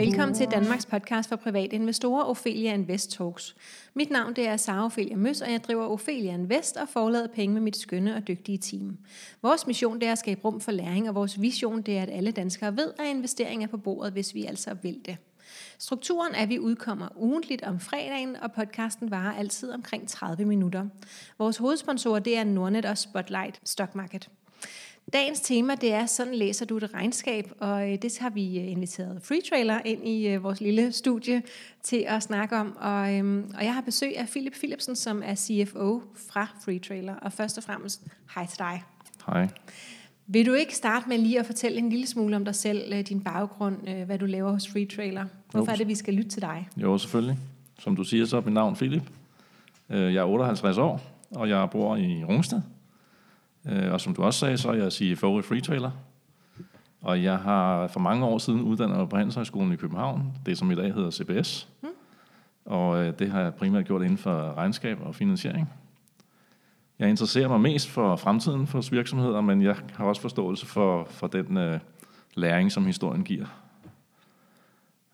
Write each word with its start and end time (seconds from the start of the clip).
Velkommen 0.00 0.34
til 0.34 0.50
Danmarks 0.50 0.86
podcast 0.86 1.28
for 1.28 1.36
private 1.36 1.76
investorer, 1.76 2.24
Ophelia 2.24 2.74
Invest 2.74 3.10
Talks. 3.10 3.56
Mit 3.94 4.10
navn 4.10 4.36
det 4.36 4.48
er 4.48 4.56
Sara 4.56 4.84
Ophelia 4.84 5.16
Møs, 5.16 5.40
og 5.40 5.52
jeg 5.52 5.64
driver 5.64 5.84
Ophelia 5.84 6.34
Invest 6.34 6.76
og 6.76 6.88
forlader 6.88 7.26
penge 7.26 7.54
med 7.54 7.62
mit 7.62 7.76
skønne 7.76 8.16
og 8.16 8.28
dygtige 8.28 8.58
team. 8.58 8.98
Vores 9.42 9.66
mission 9.66 10.00
det 10.00 10.08
er 10.08 10.12
at 10.12 10.18
skabe 10.18 10.40
rum 10.44 10.60
for 10.60 10.72
læring, 10.72 11.08
og 11.08 11.14
vores 11.14 11.40
vision 11.40 11.82
det 11.82 11.98
er, 11.98 12.02
at 12.02 12.10
alle 12.10 12.30
danskere 12.30 12.76
ved, 12.76 12.92
at 12.98 13.06
investering 13.06 13.62
er 13.62 13.66
på 13.66 13.76
bordet, 13.76 14.12
hvis 14.12 14.34
vi 14.34 14.44
altså 14.44 14.76
vil 14.82 15.00
det. 15.04 15.16
Strukturen 15.78 16.34
er, 16.34 16.42
at 16.42 16.48
vi 16.48 16.58
udkommer 16.58 17.08
ugentligt 17.16 17.62
om 17.62 17.80
fredagen, 17.80 18.36
og 18.36 18.52
podcasten 18.52 19.10
varer 19.10 19.38
altid 19.38 19.72
omkring 19.72 20.08
30 20.08 20.44
minutter. 20.44 20.86
Vores 21.38 21.56
hovedsponsorer 21.56 22.18
det 22.20 22.36
er 22.36 22.44
Nordnet 22.44 22.84
og 22.84 22.98
Spotlight 22.98 23.60
Stock 23.64 23.94
Market. 23.94 24.28
Dagens 25.12 25.40
tema, 25.40 25.74
det 25.74 25.92
er, 25.92 26.06
sådan 26.06 26.34
læser 26.34 26.66
du 26.66 26.76
et 26.76 26.94
regnskab, 26.94 27.52
og 27.60 27.92
øh, 27.92 27.98
det 28.02 28.18
har 28.18 28.30
vi 28.30 28.58
øh, 28.58 28.70
inviteret 28.70 29.20
Free 29.22 29.40
Trailer 29.50 29.80
ind 29.84 30.08
i 30.08 30.28
øh, 30.28 30.42
vores 30.42 30.60
lille 30.60 30.92
studie 30.92 31.42
til 31.82 32.04
at 32.08 32.22
snakke 32.22 32.56
om. 32.56 32.76
Og, 32.80 33.14
øhm, 33.14 33.52
og 33.58 33.64
jeg 33.64 33.74
har 33.74 33.80
besøg 33.80 34.18
af 34.18 34.26
Philip 34.26 34.52
Philipsen, 34.52 34.96
som 34.96 35.22
er 35.24 35.34
CFO 35.34 36.02
fra 36.30 36.46
Free 36.64 36.78
Trailer. 36.78 37.14
Og 37.14 37.32
først 37.32 37.58
og 37.58 37.64
fremmest, 37.64 38.02
hej 38.34 38.46
til 38.46 38.58
dig. 38.58 38.82
Hej. 39.26 39.48
Vil 40.26 40.46
du 40.46 40.54
ikke 40.54 40.76
starte 40.76 41.08
med 41.08 41.18
lige 41.18 41.40
at 41.40 41.46
fortælle 41.46 41.78
en 41.78 41.90
lille 41.90 42.06
smule 42.06 42.36
om 42.36 42.44
dig 42.44 42.54
selv, 42.54 43.02
din 43.02 43.20
baggrund, 43.20 44.04
hvad 44.04 44.18
du 44.18 44.26
laver 44.26 44.52
hos 44.52 44.68
Free 44.68 44.86
Trailer? 44.86 45.24
Hvorfor 45.50 45.70
jo. 45.70 45.72
er 45.72 45.76
det, 45.76 45.88
vi 45.88 45.94
skal 45.94 46.14
lytte 46.14 46.30
til 46.30 46.42
dig? 46.42 46.68
Jo, 46.76 46.98
selvfølgelig. 46.98 47.38
Som 47.78 47.96
du 47.96 48.04
siger, 48.04 48.24
så 48.24 48.36
er 48.36 48.40
mit 48.40 48.52
navn 48.52 48.76
Philip. 48.76 49.02
Jeg 49.88 50.14
er 50.14 50.24
58 50.24 50.78
år, 50.78 51.00
og 51.30 51.48
jeg 51.48 51.68
bor 51.70 51.96
i 51.96 52.24
Rungsted. 52.24 52.60
Øh, 53.68 53.92
og 53.92 54.00
som 54.00 54.14
du 54.14 54.22
også 54.22 54.40
sagde, 54.40 54.58
så 54.58 54.68
er 54.68 54.74
jeg 54.74 54.92
CFO 54.92 55.38
i 55.38 55.42
Freetrailer. 55.42 55.90
Og 57.00 57.22
jeg 57.22 57.38
har 57.38 57.86
for 57.86 58.00
mange 58.00 58.24
år 58.24 58.38
siden 58.38 58.60
uddannet 58.60 58.98
mig 58.98 59.08
på 59.08 59.16
Handelshøjskolen 59.16 59.72
i 59.72 59.76
København, 59.76 60.32
det 60.46 60.58
som 60.58 60.70
i 60.70 60.74
dag 60.74 60.94
hedder 60.94 61.10
CBS. 61.10 61.68
Mm. 61.82 61.88
Og 62.64 63.04
øh, 63.04 63.18
det 63.18 63.30
har 63.30 63.40
jeg 63.40 63.54
primært 63.54 63.86
gjort 63.86 64.02
inden 64.02 64.18
for 64.18 64.54
regnskab 64.56 64.98
og 65.02 65.14
finansiering. 65.14 65.72
Jeg 66.98 67.10
interesserer 67.10 67.48
mig 67.48 67.60
mest 67.60 67.88
for 67.88 68.16
fremtiden 68.16 68.66
for 68.66 68.90
virksomheder, 68.90 69.40
men 69.40 69.62
jeg 69.62 69.76
har 69.94 70.04
også 70.04 70.22
forståelse 70.22 70.66
for, 70.66 71.04
for 71.10 71.26
den 71.26 71.56
øh, 71.56 71.80
læring, 72.34 72.72
som 72.72 72.86
historien 72.86 73.24
giver. 73.24 73.46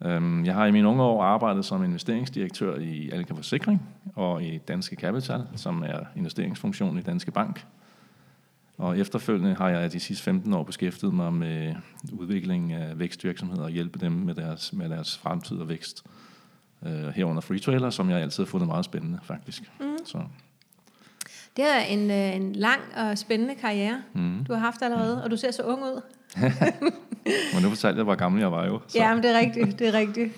Um, 0.05 0.45
jeg 0.45 0.55
har 0.55 0.67
i 0.67 0.71
mine 0.71 0.89
unge 0.89 1.03
år 1.03 1.23
arbejdet 1.23 1.65
som 1.65 1.85
investeringsdirektør 1.85 2.77
i 2.77 3.11
Alka 3.11 3.35
Forsikring 3.35 3.83
og 4.15 4.43
i 4.43 4.59
Danske 4.59 4.97
Kapital, 4.97 5.47
som 5.55 5.83
er 5.83 5.99
investeringsfunktionen 6.17 6.99
i 6.99 7.03
Danske 7.03 7.31
Bank. 7.31 7.67
Og 8.79 8.99
efterfølgende 8.99 9.55
har 9.55 9.69
jeg 9.69 9.93
de 9.93 10.01
sidste 10.01 10.25
15 10.25 10.55
år 10.55 10.63
beskæftiget 10.63 11.15
mig 11.15 11.33
med 11.33 11.75
udvikling 12.13 12.73
af 12.73 12.99
vækstvirksomheder 12.99 13.63
og 13.63 13.71
hjælpe 13.71 13.99
dem 13.99 14.13
med 14.13 14.35
deres, 14.35 14.73
med 14.73 14.89
deres 14.89 15.19
fremtid 15.19 15.57
og 15.57 15.69
vækst. 15.69 16.05
Uh, 16.81 17.09
herunder 17.09 17.41
Free 17.41 17.59
Trailer, 17.59 17.91
som 17.91 18.11
jeg 18.11 18.21
altid 18.21 18.45
har 18.45 18.49
fundet 18.49 18.69
meget 18.69 18.85
spændende, 18.85 19.19
faktisk. 19.23 19.63
Mm. 19.81 19.97
Så. 20.05 20.19
Det 21.57 21.65
er 21.65 21.81
en, 21.81 22.11
øh, 22.11 22.37
en 22.37 22.53
lang 22.53 22.81
og 22.97 23.19
spændende 23.19 23.55
karriere, 23.55 24.03
mm. 24.15 24.45
du 24.45 24.53
har 24.53 24.61
haft 24.61 24.83
allerede, 24.83 25.17
mm. 25.17 25.23
og 25.23 25.31
du 25.31 25.37
ser 25.37 25.51
så 25.51 25.63
ung 25.63 25.83
ud. 25.83 26.01
men 27.55 27.63
nu 27.63 27.69
fortalte 27.69 27.97
jeg, 27.97 28.05
hvor 28.05 28.15
gammel 28.15 28.41
jeg 28.41 28.53
var 28.53 28.67
jo. 28.67 28.81
Så. 28.89 28.99
Ja, 28.99 29.15
men 29.15 29.23
det 29.23 29.31
er 29.31 29.39
rigtigt, 29.39 29.79
det 29.79 29.89
er 29.89 29.93
rigtigt. 29.93 30.33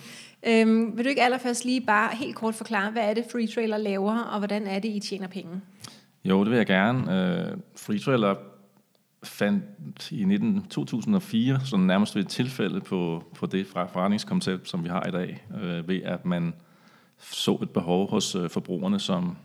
Øhm, 0.47 0.97
vil 0.97 1.05
du 1.05 1.09
ikke 1.09 1.23
allerførst 1.23 1.65
lige 1.65 1.81
bare 1.81 2.15
helt 2.15 2.35
kort 2.35 2.55
forklare, 2.55 2.91
hvad 2.91 3.03
er 3.03 3.13
det 3.13 3.25
Free 3.31 3.47
Trailer 3.47 3.77
laver, 3.77 4.19
og 4.19 4.37
hvordan 4.37 4.67
er 4.67 4.79
det, 4.79 4.89
I 4.89 4.99
tjener 4.99 5.27
penge? 5.27 5.61
Jo, 6.25 6.43
det 6.43 6.49
vil 6.49 6.57
jeg 6.57 6.65
gerne. 6.65 6.99
Øh, 6.99 7.57
Free 7.75 7.99
Trailer 7.99 8.35
fandt 9.23 10.11
i 10.11 10.23
19, 10.23 10.65
2004 10.69 11.59
sådan 11.65 11.85
nærmest 11.85 12.15
ved 12.15 12.23
et 12.23 12.29
tilfælde 12.29 12.81
på, 12.81 13.23
på 13.35 13.45
det 13.45 13.67
forretningskoncept, 13.67 14.69
som 14.69 14.83
vi 14.83 14.89
har 14.89 15.07
i 15.07 15.11
dag, 15.11 15.45
øh, 15.61 15.87
ved 15.87 16.01
at 16.03 16.25
man 16.25 16.53
så 17.17 17.59
et 17.61 17.69
behov 17.69 18.09
hos 18.09 18.35
øh, 18.35 18.49
forbrugerne, 18.49 18.99
som, 18.99 19.37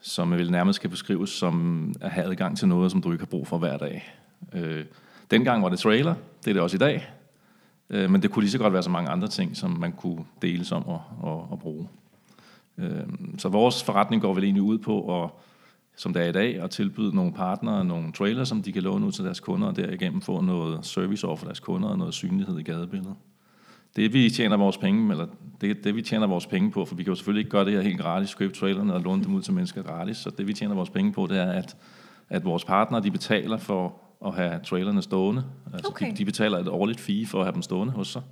som 0.00 0.32
vel 0.32 0.50
nærmest 0.50 0.80
kan 0.80 0.90
beskrives 0.90 1.30
som 1.30 1.94
at 2.00 2.10
have 2.10 2.26
adgang 2.26 2.58
til 2.58 2.68
noget, 2.68 2.90
som 2.90 3.02
du 3.02 3.12
ikke 3.12 3.22
har 3.22 3.30
brug 3.30 3.46
for 3.46 3.58
hver 3.58 3.76
dag. 3.76 4.14
Øh, 4.52 4.84
dengang 5.30 5.62
var 5.62 5.68
det 5.68 5.78
trailer, 5.78 6.14
det 6.44 6.50
er 6.50 6.54
det 6.54 6.62
også 6.62 6.76
i 6.76 6.78
dag, 6.78 7.10
øh, 7.90 8.10
men 8.10 8.22
det 8.22 8.30
kunne 8.30 8.42
lige 8.42 8.50
så 8.50 8.58
godt 8.58 8.72
være 8.72 8.82
så 8.82 8.90
mange 8.90 9.10
andre 9.10 9.28
ting, 9.28 9.56
som 9.56 9.70
man 9.70 9.92
kunne 9.92 10.24
deles 10.42 10.72
om 10.72 10.86
og, 10.86 11.02
og, 11.20 11.48
og 11.50 11.58
bruge. 11.58 11.88
Øh, 12.78 13.02
så 13.38 13.48
vores 13.48 13.84
forretning 13.84 14.22
går 14.22 14.34
vel 14.34 14.44
egentlig 14.44 14.62
ud 14.62 14.78
på 14.78 15.22
at 15.22 15.30
som 16.02 16.12
det 16.12 16.22
er 16.22 16.28
i 16.28 16.32
dag, 16.32 16.62
og 16.62 16.70
tilbyde 16.70 17.16
nogle 17.16 17.32
partnere 17.32 17.84
nogle 17.84 18.12
trailer, 18.12 18.44
som 18.44 18.62
de 18.62 18.72
kan 18.72 18.82
låne 18.82 19.06
ud 19.06 19.12
til 19.12 19.24
deres 19.24 19.40
kunder, 19.40 19.68
og 19.68 19.76
derigennem 19.76 20.20
få 20.20 20.40
noget 20.40 20.86
service 20.86 21.26
over 21.26 21.36
for 21.36 21.44
deres 21.44 21.60
kunder 21.60 21.88
og 21.88 21.98
noget 21.98 22.14
synlighed 22.14 22.58
i 22.58 22.62
gadebilledet. 22.62 23.16
Det 23.96 24.12
vi 24.12 24.30
tjener 24.30 24.56
vores 24.56 24.78
penge, 24.78 25.10
eller 25.10 25.26
det, 25.60 25.84
det 25.84 25.94
vi 25.94 26.02
tjener 26.02 26.26
vores 26.26 26.46
penge 26.46 26.70
på, 26.70 26.84
for 26.84 26.94
vi 26.94 27.02
kan 27.02 27.10
jo 27.10 27.14
selvfølgelig 27.14 27.40
ikke 27.40 27.50
gøre 27.50 27.64
det 27.64 27.72
her 27.72 27.80
helt 27.80 28.00
gratis, 28.00 28.34
købe 28.34 28.54
trailerne 28.54 28.94
og 28.94 29.00
låne 29.00 29.24
dem 29.24 29.34
ud 29.34 29.42
til 29.42 29.52
mennesker 29.52 29.82
gratis, 29.82 30.16
så 30.16 30.30
det 30.30 30.46
vi 30.46 30.52
tjener 30.52 30.74
vores 30.74 30.90
penge 30.90 31.12
på, 31.12 31.26
det 31.26 31.38
er, 31.38 31.52
at, 31.52 31.76
at 32.28 32.44
vores 32.44 32.64
partnere, 32.64 33.02
de 33.02 33.10
betaler 33.10 33.56
for 33.56 33.94
at 34.26 34.34
have 34.34 34.60
trailerne 34.64 35.02
stående. 35.02 35.44
Altså 35.72 35.88
okay. 35.88 36.10
de, 36.10 36.16
de 36.16 36.24
betaler 36.24 36.58
et 36.58 36.68
årligt 36.68 37.00
fee 37.00 37.26
for 37.26 37.38
at 37.38 37.44
have 37.44 37.54
dem 37.54 37.62
stående 37.62 37.92
hos 37.92 38.08
sig. 38.08 38.22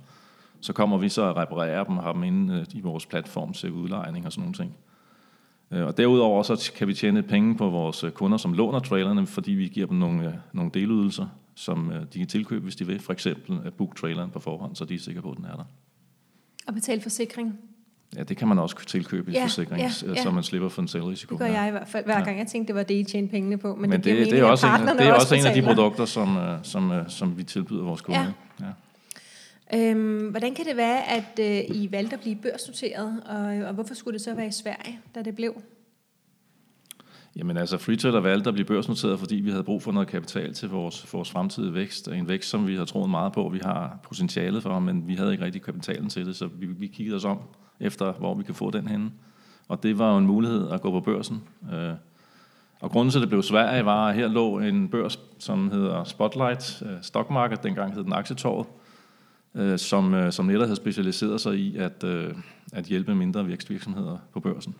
Så 0.61 0.73
kommer 0.73 0.97
vi 0.97 1.09
så 1.09 1.29
at 1.29 1.37
reparere 1.37 1.85
dem 1.87 1.97
og 1.97 2.03
have 2.03 2.13
dem 2.13 2.23
inde 2.23 2.53
øh, 2.53 2.65
i 2.73 2.81
vores 2.81 3.05
platform 3.05 3.53
til 3.53 3.71
udlejning 3.71 4.25
og 4.25 4.31
sådan 4.31 4.41
nogle 4.41 4.53
ting. 4.53 4.75
Øh, 5.71 5.85
og 5.87 5.97
derudover 5.97 6.43
så 6.43 6.71
kan 6.75 6.87
vi 6.87 6.93
tjene 6.93 7.23
penge 7.23 7.57
på 7.57 7.69
vores 7.69 8.03
øh, 8.03 8.11
kunder, 8.11 8.37
som 8.37 8.53
låner 8.53 8.79
trailerne, 8.79 9.27
fordi 9.27 9.51
vi 9.51 9.67
giver 9.67 9.87
dem 9.87 9.97
nogle, 9.97 10.27
øh, 10.27 10.33
nogle 10.53 10.71
delydelser, 10.73 11.27
som 11.55 11.91
de 12.13 12.19
kan 12.19 12.27
tilkøbe, 12.27 12.63
hvis 12.63 12.75
de 12.75 12.87
vil. 12.87 12.99
For 12.99 13.13
eksempel 13.13 13.59
at 13.65 13.73
book 13.73 13.95
traileren 13.95 14.29
på 14.29 14.39
forhånd, 14.39 14.75
så 14.75 14.85
de 14.85 14.95
er 14.95 14.99
sikre 14.99 15.21
på, 15.21 15.31
at 15.31 15.37
den 15.37 15.45
er 15.45 15.55
der. 15.55 15.63
Og 16.67 16.73
betale 16.73 17.01
forsikring? 17.01 17.59
Ja, 18.15 18.23
det 18.23 18.37
kan 18.37 18.47
man 18.47 18.59
også 18.59 18.75
tilkøbe 18.87 19.31
i 19.31 19.33
ja, 19.33 19.43
forsikring, 19.43 19.81
ja, 19.81 19.91
ja. 20.15 20.23
så 20.23 20.31
man 20.31 20.43
slipper 20.43 20.69
for 20.69 20.81
en 20.81 20.87
selvrisiko. 20.87 21.35
Det 21.35 21.39
gør 21.39 21.45
jeg 21.45 21.67
i 21.67 21.71
hvert 21.71 21.87
fald, 21.87 22.05
hver 22.05 22.23
gang 22.23 22.37
jeg 22.37 22.47
tænkte, 22.47 22.67
det 22.67 22.75
var 22.75 22.83
det, 22.83 22.93
I 22.93 23.03
tjente 23.03 23.31
pengene 23.31 23.57
på. 23.57 23.75
Men, 23.75 23.89
men 23.89 23.91
det, 23.91 24.05
det, 24.05 24.13
mening, 24.13 24.31
det 24.31 24.39
er 24.39 24.43
også, 24.43 24.67
en, 24.67 24.87
det 24.87 25.07
er 25.07 25.13
også, 25.13 25.25
også 25.25 25.35
en 25.35 25.45
af 25.45 25.53
de 25.53 25.61
produkter, 25.61 26.05
som, 26.05 26.37
som, 26.63 26.91
som 27.07 27.37
vi 27.37 27.43
tilbyder 27.43 27.83
vores 27.83 28.01
kunder. 28.01 28.31
Ja. 28.59 28.65
Ja. 28.65 28.71
Øhm, 29.75 30.29
hvordan 30.29 30.55
kan 30.55 30.65
det 30.65 30.77
være, 30.77 31.09
at 31.09 31.39
øh, 31.39 31.75
I 31.75 31.91
valgte 31.91 32.13
at 32.15 32.21
blive 32.21 32.35
børsnoteret, 32.35 33.23
og, 33.25 33.57
øh, 33.57 33.67
og 33.67 33.73
hvorfor 33.73 33.93
skulle 33.93 34.13
det 34.13 34.21
så 34.21 34.33
være 34.33 34.47
i 34.47 34.51
Sverige, 34.51 34.99
da 35.15 35.21
det 35.21 35.35
blev? 35.35 35.61
Jamen 37.35 37.57
altså, 37.57 37.77
Freetail 37.77 38.13
valgte 38.13 38.47
at 38.47 38.53
blive 38.53 38.65
børsnoteret, 38.65 39.19
fordi 39.19 39.35
vi 39.35 39.49
havde 39.49 39.63
brug 39.63 39.81
for 39.81 39.91
noget 39.91 40.07
kapital 40.07 40.53
til 40.53 40.69
vores, 40.69 41.13
vores 41.13 41.31
fremtidige 41.31 41.73
vækst. 41.73 42.07
En 42.07 42.27
vækst, 42.27 42.49
som 42.49 42.67
vi 42.67 42.75
har 42.75 42.85
troet 42.85 43.09
meget 43.09 43.33
på, 43.33 43.49
vi 43.49 43.59
har 43.63 43.99
potentialet 44.03 44.63
for, 44.63 44.79
men 44.79 45.07
vi 45.07 45.15
havde 45.15 45.31
ikke 45.31 45.45
rigtig 45.45 45.61
kapitalen 45.61 46.09
til 46.09 46.25
det, 46.25 46.35
så 46.35 46.47
vi, 46.47 46.65
vi 46.65 46.87
kiggede 46.87 47.15
os 47.15 47.25
om 47.25 47.39
efter, 47.79 48.11
hvor 48.11 48.33
vi 48.33 48.43
kan 48.43 48.55
få 48.55 48.71
den 48.71 48.87
henne. 48.87 49.11
Og 49.67 49.83
det 49.83 49.99
var 49.99 50.11
jo 50.11 50.17
en 50.17 50.27
mulighed 50.27 50.69
at 50.69 50.81
gå 50.81 50.91
på 50.91 50.99
børsen. 50.99 51.43
Øh, 51.73 51.93
og 52.81 52.91
grunden 52.91 53.11
til, 53.11 53.19
at 53.19 53.21
det 53.21 53.29
blev 53.29 53.43
Sverige, 53.43 53.85
var, 53.85 54.07
at 54.07 54.15
her 54.15 54.27
lå 54.27 54.59
en 54.59 54.89
børs, 54.89 55.19
som 55.39 55.71
hedder 55.71 56.03
Spotlight 56.03 56.83
øh, 56.85 56.97
Stock 57.01 57.29
Market, 57.29 57.63
dengang 57.63 57.93
hed 57.93 58.03
den 58.03 58.13
Aktietorvet, 58.13 58.67
øh, 59.55 59.79
som, 59.79 60.31
som 60.31 60.45
netop 60.45 60.65
havde 60.65 60.75
specialiseret 60.75 61.41
sig 61.41 61.55
i 61.55 61.77
at, 61.77 62.03
at 62.73 62.85
hjælpe 62.85 63.15
mindre 63.15 63.47
vækstvirksomheder 63.47 64.17
på 64.33 64.39
børsen. 64.39 64.75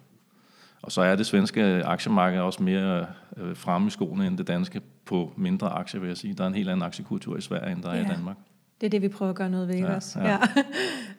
Og 0.82 0.92
så 0.92 1.02
er 1.02 1.16
det 1.16 1.26
svenske 1.26 1.64
aktiemarked 1.86 2.40
også 2.40 2.64
mere 2.64 3.06
øh, 3.38 3.56
fremme 3.56 3.88
i 3.88 3.90
skoene 3.90 4.28
end 4.28 4.38
det 4.38 4.48
danske 4.48 4.82
på 5.06 5.34
mindre 5.38 5.70
aktier, 5.70 6.02
vil 6.02 6.08
jeg 6.08 6.18
sige. 6.18 6.34
Der 6.34 6.44
er 6.44 6.48
en 6.48 6.56
helt 6.56 6.70
anden 6.70 6.84
aktiekultur 6.84 7.38
i 7.38 7.42
Sverige, 7.42 7.72
end 7.72 7.84
der 7.84 7.94
ja. 7.94 8.00
er 8.00 8.06
i 8.06 8.08
Danmark. 8.08 8.38
Det 8.82 8.88
er 8.88 8.90
det, 8.90 9.02
vi 9.02 9.08
prøver 9.08 9.30
at 9.30 9.36
gøre 9.36 9.50
noget 9.50 9.68
ved, 9.68 9.76
ja, 9.76 9.96
også? 9.96 10.20
Ja. 10.20 10.38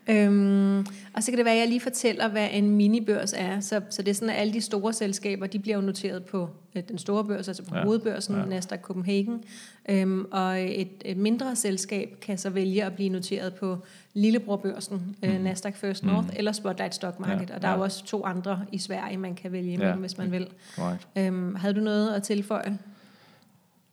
ja. 0.06 0.14
øhm, 0.26 0.78
og 1.14 1.22
så 1.22 1.30
kan 1.30 1.38
det 1.38 1.44
være, 1.44 1.54
at 1.54 1.60
jeg 1.60 1.68
lige 1.68 1.80
fortæller, 1.80 2.28
hvad 2.28 2.48
en 2.52 2.70
minibørs 2.70 3.32
er. 3.32 3.60
Så, 3.60 3.80
så 3.90 4.02
det 4.02 4.10
er 4.10 4.14
sådan, 4.14 4.30
at 4.30 4.40
alle 4.40 4.52
de 4.52 4.60
store 4.60 4.92
selskaber, 4.92 5.46
de 5.46 5.58
bliver 5.58 5.76
jo 5.76 5.82
noteret 5.82 6.24
på 6.24 6.48
øh, 6.74 6.82
den 6.88 6.98
store 6.98 7.24
børs, 7.24 7.48
altså 7.48 7.62
på 7.62 7.76
ja, 7.76 7.84
hovedbørsen, 7.84 8.36
ja. 8.36 8.44
Nasdaq 8.44 8.80
Copenhagen. 8.80 9.44
Øhm, 9.88 10.24
og 10.30 10.60
et, 10.60 10.88
et 11.04 11.16
mindre 11.16 11.56
selskab 11.56 12.16
kan 12.20 12.38
så 12.38 12.50
vælge 12.50 12.84
at 12.84 12.92
blive 12.92 13.08
noteret 13.08 13.54
på 13.54 13.78
lillebrorbørsen, 14.14 15.16
øh, 15.22 15.32
mhm. 15.32 15.42
Nasdaq 15.42 15.76
First 15.76 16.04
North 16.04 16.26
mm. 16.26 16.34
eller 16.36 16.52
Spotlight 16.52 16.94
Stock 16.94 17.20
Market. 17.20 17.50
Ja, 17.50 17.54
og 17.54 17.62
der 17.62 17.68
ja. 17.68 17.74
er 17.74 17.78
jo 17.78 17.84
også 17.84 18.04
to 18.04 18.24
andre 18.24 18.60
i 18.72 18.78
Sverige, 18.78 19.16
man 19.16 19.34
kan 19.34 19.52
vælge 19.52 19.72
imellem, 19.72 19.94
ja, 19.94 20.00
hvis 20.00 20.18
man 20.18 20.30
vil. 20.30 20.48
Right. 20.78 21.08
Øhm, 21.16 21.54
havde 21.54 21.74
du 21.74 21.80
noget 21.80 22.14
at 22.14 22.22
tilføje? 22.22 22.78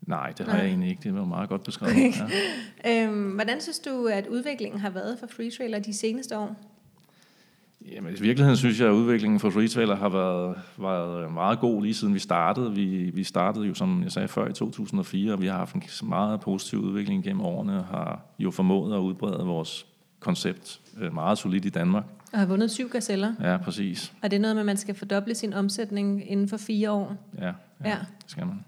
Nej, 0.09 0.33
det 0.37 0.45
har 0.45 0.53
Nej. 0.53 0.61
jeg 0.61 0.69
egentlig 0.69 0.89
ikke. 0.89 1.03
Det 1.03 1.15
var 1.15 1.25
meget 1.25 1.49
godt 1.49 1.63
beskrevet. 1.63 1.95
Okay. 1.95 2.13
Ja. 2.85 3.03
øhm, 3.07 3.31
hvordan 3.31 3.61
synes 3.61 3.79
du, 3.79 4.05
at 4.05 4.27
udviklingen 4.27 4.79
har 4.81 4.89
været 4.89 5.19
for 5.19 5.27
Free 5.27 5.51
Trailer 5.51 5.79
de 5.79 5.93
seneste 5.93 6.37
år? 6.37 6.55
Jamen, 7.91 8.15
i 8.15 8.21
virkeligheden 8.21 8.57
synes 8.57 8.79
jeg, 8.79 8.87
at 8.87 8.93
udviklingen 8.93 9.39
for 9.39 9.49
Trailer 9.49 9.95
har 9.95 10.09
været, 10.09 10.55
været 10.77 11.33
meget 11.33 11.59
god 11.59 11.83
lige 11.83 11.93
siden 11.93 12.13
vi 12.13 12.19
startede. 12.19 12.73
Vi, 12.73 13.09
vi 13.09 13.23
startede 13.23 13.65
jo, 13.65 13.73
som 13.73 14.03
jeg 14.03 14.11
sagde 14.11 14.27
før, 14.27 14.47
i 14.47 14.53
2004, 14.53 15.33
og 15.33 15.41
vi 15.41 15.47
har 15.47 15.57
haft 15.57 15.75
en 15.75 15.83
meget 16.03 16.39
positiv 16.39 16.79
udvikling 16.79 17.23
gennem 17.23 17.41
årene, 17.41 17.77
og 17.77 17.85
har 17.85 18.21
jo 18.39 18.51
formået 18.51 18.95
at 18.95 18.99
udbrede 18.99 19.45
vores 19.45 19.85
koncept 20.19 20.79
øh, 21.01 21.13
meget 21.13 21.37
solidt 21.37 21.65
i 21.65 21.69
Danmark. 21.69 22.03
Og 22.33 22.39
har 22.39 22.45
vundet 22.45 22.71
syv 22.71 22.89
gazeller. 22.89 23.33
Ja, 23.41 23.57
præcis. 23.57 24.13
Er 24.21 24.27
det 24.27 24.41
noget 24.41 24.55
med, 24.55 24.61
at 24.61 24.65
man 24.65 24.77
skal 24.77 24.95
fordoble 24.95 25.35
sin 25.35 25.53
omsætning 25.53 26.31
inden 26.31 26.49
for 26.49 26.57
fire 26.57 26.91
år? 26.91 27.15
Ja, 27.37 27.45
ja, 27.45 27.51
ja. 27.83 27.97
det 28.21 28.31
skal 28.31 28.45
man 28.45 28.59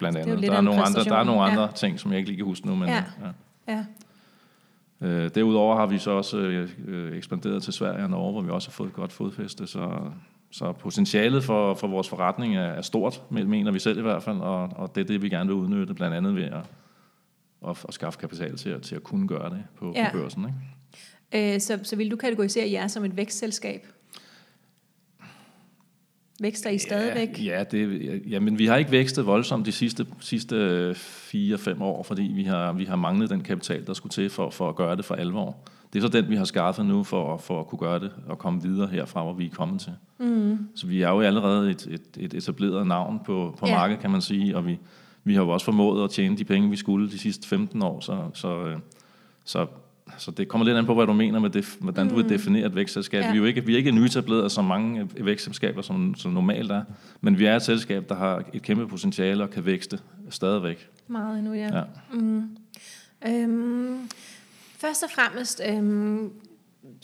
blandt 0.00 0.18
andet. 0.18 0.42
Der 0.42 0.52
er, 0.52 0.60
nogle 0.60 0.82
andre, 0.82 1.04
der 1.04 1.16
er 1.16 1.24
nogle 1.24 1.42
andre 1.42 1.62
ja. 1.62 1.68
ting, 1.74 2.00
som 2.00 2.10
jeg 2.10 2.18
ikke 2.18 2.30
lige 2.30 2.36
kan 2.36 2.46
huske 2.46 2.66
nu. 2.66 2.74
Men, 2.74 2.88
ja. 2.88 3.04
Ja. 3.68 3.74
ja. 3.74 3.84
Øh, 5.00 5.30
derudover 5.34 5.76
har 5.76 5.86
vi 5.86 5.98
så 5.98 6.10
også 6.10 6.36
øh, 6.38 7.16
ekspanderet 7.16 7.62
til 7.62 7.72
Sverige 7.72 8.04
og 8.04 8.10
Norge, 8.10 8.32
hvor 8.32 8.42
vi 8.42 8.50
også 8.50 8.68
har 8.68 8.72
fået 8.72 8.88
et 8.88 8.94
godt 8.94 9.12
fodfæste, 9.12 9.66
så, 9.66 9.90
så 10.50 10.72
potentialet 10.72 11.44
for, 11.44 11.74
for 11.74 11.88
vores 11.88 12.08
forretning 12.08 12.56
er, 12.56 12.60
er 12.60 12.82
stort, 12.82 13.22
mener 13.30 13.72
vi 13.72 13.78
selv 13.78 13.98
i 13.98 14.02
hvert 14.02 14.22
fald, 14.22 14.38
og, 14.38 14.68
og 14.76 14.94
det 14.94 15.00
er 15.00 15.04
det, 15.04 15.22
vi 15.22 15.28
gerne 15.28 15.46
vil 15.46 15.56
udnytte, 15.56 15.94
blandt 15.94 16.16
andet 16.16 16.34
ved 16.34 16.44
at, 16.44 16.64
at, 17.68 17.84
at 17.88 17.94
skaffe 17.94 18.18
kapital 18.18 18.56
til, 18.56 18.70
at, 18.70 18.82
til 18.82 18.94
at 18.94 19.02
kunne 19.02 19.28
gøre 19.28 19.50
det 19.50 19.64
på, 19.78 19.92
ja. 19.96 20.08
på 20.12 20.18
børsen. 20.18 20.44
Ikke? 20.44 21.54
Øh, 21.54 21.60
så, 21.60 21.78
så 21.82 21.96
vil 21.96 22.10
du 22.10 22.16
kategorisere 22.16 22.72
jer 22.72 22.86
som 22.86 23.04
et 23.04 23.16
vækstselskab? 23.16 23.86
Vækster 26.42 26.70
I 26.70 26.78
stadigvæk? 26.78 27.44
Ja, 27.44 27.64
det, 27.70 28.22
ja, 28.30 28.40
men 28.40 28.58
vi 28.58 28.66
har 28.66 28.76
ikke 28.76 28.90
vækstet 28.90 29.26
voldsomt 29.26 29.66
de 29.66 29.72
sidste, 29.72 30.06
sidste 30.20 30.90
4-5 30.90 31.82
år, 31.82 32.02
fordi 32.02 32.22
vi 32.22 32.44
har, 32.44 32.72
vi 32.72 32.84
har 32.84 32.96
manglet 32.96 33.30
den 33.30 33.40
kapital, 33.40 33.86
der 33.86 33.92
skulle 33.92 34.10
til 34.10 34.30
for, 34.30 34.50
for 34.50 34.68
at 34.68 34.76
gøre 34.76 34.96
det 34.96 35.04
for 35.04 35.14
alvor. 35.14 35.56
Det 35.92 35.98
er 35.98 36.02
så 36.02 36.08
den, 36.08 36.30
vi 36.30 36.36
har 36.36 36.44
skaffet 36.44 36.86
nu 36.86 37.04
for, 37.04 37.36
for 37.36 37.60
at 37.60 37.66
kunne 37.66 37.78
gøre 37.78 37.98
det 37.98 38.12
og 38.26 38.38
komme 38.38 38.62
videre 38.62 38.88
herfra, 38.88 39.22
hvor 39.22 39.32
vi 39.32 39.46
er 39.46 39.50
kommet 39.50 39.80
til. 39.80 39.92
Mm. 40.18 40.58
Så 40.74 40.86
vi 40.86 41.02
er 41.02 41.08
jo 41.08 41.20
allerede 41.20 41.70
et, 41.70 41.86
et, 41.90 42.02
et 42.16 42.34
etableret 42.34 42.86
navn 42.86 43.20
på, 43.24 43.56
på 43.58 43.66
ja. 43.66 43.74
markedet, 43.74 44.00
kan 44.00 44.10
man 44.10 44.20
sige, 44.20 44.56
og 44.56 44.66
vi, 44.66 44.78
vi 45.24 45.34
har 45.34 45.42
jo 45.42 45.48
også 45.48 45.64
formået 45.64 46.04
at 46.04 46.10
tjene 46.10 46.36
de 46.36 46.44
penge, 46.44 46.70
vi 46.70 46.76
skulle 46.76 47.10
de 47.10 47.18
sidste 47.18 47.48
15 47.48 47.82
år, 47.82 48.00
så, 48.00 48.18
så, 48.34 48.66
øh, 48.66 48.76
så 49.44 49.66
så 50.18 50.30
det 50.30 50.48
kommer 50.48 50.64
lidt 50.64 50.76
an 50.76 50.86
på, 50.86 50.94
hvad 50.94 51.06
du 51.06 51.12
mener 51.12 51.40
med 51.40 51.50
det, 51.50 51.76
hvordan 51.80 52.08
du 52.08 52.14
vil 52.14 52.24
mm. 52.24 52.28
definere 52.28 52.66
et 52.66 52.74
vækstselskab. 52.74 53.22
Ja. 53.22 53.30
Vi 53.30 53.36
er 53.36 53.40
jo 53.40 53.44
ikke, 53.44 53.66
vi 53.66 53.72
er 53.72 53.76
ikke 53.76 53.90
nyetableret 53.90 54.52
så 54.52 54.62
mange 54.62 55.08
vækstselskaber, 55.20 55.82
som, 55.82 56.14
som 56.14 56.32
normalt 56.32 56.70
er, 56.70 56.82
men 57.20 57.38
vi 57.38 57.44
er 57.44 57.56
et 57.56 57.62
selskab, 57.62 58.08
der 58.08 58.14
har 58.14 58.42
et 58.52 58.62
kæmpe 58.62 58.86
potentiale 58.86 59.42
og 59.42 59.50
kan 59.50 59.66
vækste 59.66 59.98
stadigvæk. 60.30 60.88
Meget 61.08 61.38
endnu, 61.38 61.52
ja. 61.52 61.76
ja. 61.78 61.82
Mm. 62.12 62.42
Øhm, 63.28 64.08
først 64.78 65.02
og 65.02 65.10
fremmest, 65.10 65.62
øhm, 65.68 66.30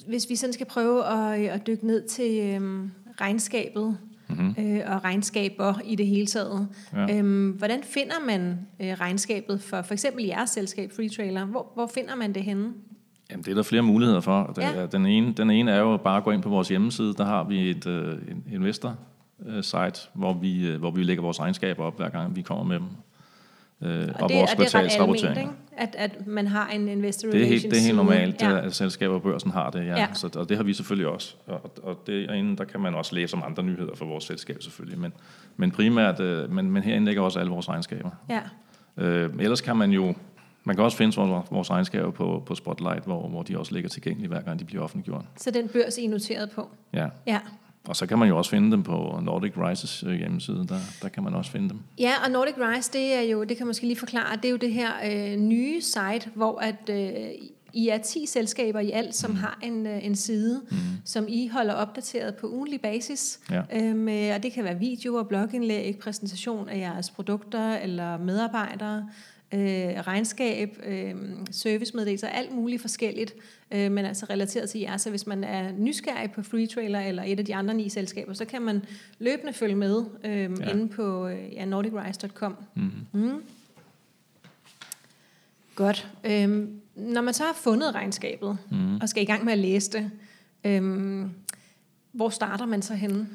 hvis 0.07 0.27
vi 0.29 0.37
sådan 0.37 0.53
skal 0.53 0.67
prøve 0.67 1.07
at, 1.07 1.49
at 1.49 1.67
dykke 1.67 1.87
ned 1.87 2.09
til 2.09 2.41
øhm, 2.41 2.91
regnskabet, 3.21 3.99
mm-hmm. 4.29 4.55
øh, 4.59 4.81
og 4.87 5.05
regnskaber 5.05 5.75
i 5.85 5.95
det 5.95 6.07
hele 6.07 6.27
taget. 6.27 6.69
Ja. 6.93 7.19
Øhm, 7.19 7.51
hvordan 7.51 7.83
finder 7.83 8.21
man 8.27 8.59
øh, 8.81 8.93
regnskabet 8.93 9.63
for 9.63 9.83
for 9.83 9.93
eksempel 9.93 10.25
jeres 10.25 10.51
selskab, 10.51 10.93
Free 10.93 11.09
Trailer? 11.09 11.45
Hvor, 11.45 11.73
hvor 11.75 11.91
finder 11.95 12.15
man 12.15 12.33
det 12.33 12.43
henne? 12.43 12.73
Jamen, 13.37 13.45
det 13.45 13.51
er 13.51 13.55
der 13.55 13.63
flere 13.63 13.83
muligheder 13.83 14.21
for. 14.21 14.55
Ja. 14.59 14.87
Den, 14.87 15.07
ene, 15.07 15.33
den 15.33 15.51
ene 15.51 15.71
er 15.71 15.79
jo 15.79 15.97
bare 15.97 16.17
at 16.17 16.25
gå 16.25 16.31
ind 16.31 16.43
på 16.43 16.49
vores 16.49 16.69
hjemmeside. 16.69 17.15
Der 17.15 17.25
har 17.25 17.45
vi 17.45 17.71
et 17.71 17.87
uh, 17.87 18.53
investor-site, 18.53 20.09
hvor 20.15 20.33
vi, 20.33 20.75
uh, 20.75 20.79
hvor 20.79 20.91
vi 20.91 21.03
lægger 21.03 21.23
vores 21.23 21.41
regnskaber 21.41 21.85
op, 21.85 21.97
hver 21.97 22.09
gang 22.09 22.37
vi 22.37 22.43
kommer 22.43 22.65
med 22.65 22.79
dem. 22.79 22.87
Uh, 23.81 24.15
og, 24.15 24.23
og 24.23 24.29
det, 24.29 24.39
vores 24.39 24.55
kvartalsrapportering. 24.55 25.57
At, 25.77 25.95
at 25.99 26.27
man 26.27 26.47
har 26.47 26.69
en 26.69 26.89
investor 26.89 27.31
det 27.31 27.43
er 27.43 27.47
helt, 27.47 27.63
Det 27.63 27.79
er 27.79 27.83
helt 27.83 27.97
normalt, 27.97 28.43
ja. 28.43 28.67
at 28.67 28.75
selskaber 28.75 29.15
og 29.15 29.23
børsen 29.23 29.51
har 29.51 29.71
det, 29.71 29.87
ja. 29.87 29.99
ja. 29.99 30.07
Så, 30.13 30.31
og 30.37 30.49
det 30.49 30.57
har 30.57 30.65
vi 30.65 30.73
selvfølgelig 30.73 31.09
også. 31.09 31.35
Og, 31.47 31.73
og 31.83 32.03
derinde, 32.07 32.57
der 32.57 32.65
kan 32.65 32.81
man 32.81 32.95
også 32.95 33.15
læse 33.15 33.37
om 33.37 33.43
andre 33.47 33.63
nyheder 33.63 33.95
for 33.95 34.05
vores 34.05 34.25
selskab 34.25 34.63
selvfølgelig. 34.63 34.99
Men, 34.99 35.13
men 35.57 35.71
primært, 35.71 36.21
men, 36.51 36.71
men 36.71 36.83
herinde 36.83 37.07
ligger 37.07 37.23
også 37.23 37.39
alle 37.39 37.51
vores 37.51 37.69
regnskaber. 37.69 38.11
Ja. 38.31 38.41
Uh, 38.97 39.43
ellers 39.43 39.61
kan 39.61 39.77
man 39.77 39.91
jo 39.91 40.15
man 40.67 40.77
kan 40.77 40.85
også 40.85 40.97
finde 40.97 41.17
vores, 41.17 41.51
vores 41.51 41.71
regnskaber 41.71 42.11
på, 42.11 42.43
på 42.47 42.55
Spotlight, 42.55 43.05
hvor, 43.05 43.29
hvor 43.29 43.43
de 43.43 43.59
også 43.59 43.75
ligger 43.75 43.89
tilgængelige, 43.89 44.29
hver 44.29 44.43
gang 44.43 44.59
de 44.59 44.65
bliver 44.65 44.83
offentliggjort. 44.83 45.25
Så 45.37 45.51
den 45.51 45.69
børs, 45.69 45.99
I 45.99 46.05
er 46.05 46.09
noteret 46.09 46.51
på? 46.51 46.69
Ja. 46.93 47.09
ja. 47.27 47.41
Og 47.85 47.97
så 47.97 48.07
kan 48.07 48.19
man 48.19 48.29
jo 48.29 48.39
også 48.39 48.51
finde 48.51 48.71
dem 48.71 48.83
på 48.83 49.21
Nordic 49.23 49.53
Rises 49.57 50.05
øh, 50.07 50.15
hjemmeside, 50.15 50.67
der, 50.69 50.79
der 51.03 51.09
kan 51.09 51.23
man 51.23 51.35
også 51.35 51.51
finde 51.51 51.69
dem. 51.69 51.79
Ja, 51.99 52.13
og 52.25 52.31
Nordic 52.31 52.55
Rise, 52.59 52.93
det 52.93 53.15
er 53.15 53.21
jo, 53.21 53.45
det 53.45 53.57
kan 53.57 53.67
man 53.67 53.69
måske 53.69 53.87
lige 53.87 53.99
forklare, 53.99 54.37
det 54.37 54.45
er 54.45 54.51
jo 54.51 54.57
det 54.57 54.73
her 54.73 54.91
øh, 55.05 55.37
nye 55.37 55.83
site, 55.83 56.31
hvor 56.35 56.59
at 56.59 56.91
øh, 56.91 57.31
I 57.73 57.89
er 57.89 57.99
10 57.99 58.27
selskaber 58.27 58.81
i 58.81 58.91
alt, 58.91 59.15
som 59.15 59.31
mm. 59.31 59.37
har 59.37 59.59
en, 59.63 59.87
øh, 59.87 60.07
en 60.07 60.17
side, 60.17 60.63
mm. 60.71 60.77
som 61.05 61.25
I 61.29 61.49
holder 61.49 61.75
opdateret 61.75 62.35
på 62.35 62.47
ugenlig 62.49 62.81
basis. 62.81 63.41
Ja. 63.51 63.63
Øhm, 63.73 64.07
og 64.35 64.43
det 64.43 64.53
kan 64.53 64.65
være 64.65 64.79
videoer, 64.79 65.23
blogindlæg, 65.23 65.99
præsentation 65.99 66.69
af 66.69 66.79
jeres 66.79 67.11
produkter 67.11 67.77
eller 67.77 68.19
medarbejdere 68.19 69.09
øh, 69.55 69.61
regnskab, 70.07 70.79
øh, 70.87 71.15
servicemeddelelser, 71.51 72.29
alt 72.29 72.53
muligt 72.53 72.81
forskelligt, 72.83 73.35
øh, 73.71 73.93
men 73.93 74.05
altså 74.05 74.27
relateret 74.31 74.71
til 74.71 74.81
jer. 74.81 74.97
Så 74.97 75.11
hvis 75.11 75.27
man 75.27 75.45
er 75.45 75.73
nysgerrig 75.73 76.31
på 76.33 76.43
Freetrailer 76.43 77.01
eller 77.01 77.23
et 77.23 77.39
af 77.39 77.45
de 77.45 77.55
andre 77.55 77.75
ni 77.75 77.89
selskaber, 77.89 78.33
så 78.33 78.45
kan 78.45 78.63
man 78.63 78.83
løbende 79.19 79.53
følge 79.53 79.75
med 79.75 80.05
øh, 80.25 80.33
ja. 80.33 80.71
inde 80.71 80.89
på 80.89 81.29
øh, 81.29 81.53
ja, 81.53 81.65
nordicrise.com. 81.65 82.57
Mm-hmm. 82.75 83.21
Mm. 83.23 83.43
Godt. 85.75 86.09
Øh, 86.25 86.69
når 86.97 87.21
man 87.21 87.35
så 87.35 87.45
har 87.45 87.57
fundet 87.63 87.95
regnskabet 87.95 88.59
mm. 88.71 88.97
og 88.97 89.09
skal 89.09 89.23
i 89.23 89.27
gang 89.27 89.45
med 89.45 89.53
at 89.53 89.59
læse 89.59 89.93
det, 89.93 90.11
øh, 90.65 91.27
hvor 92.13 92.29
starter 92.29 92.67
man 92.67 92.83
så 92.83 92.95
henne? 92.95 93.29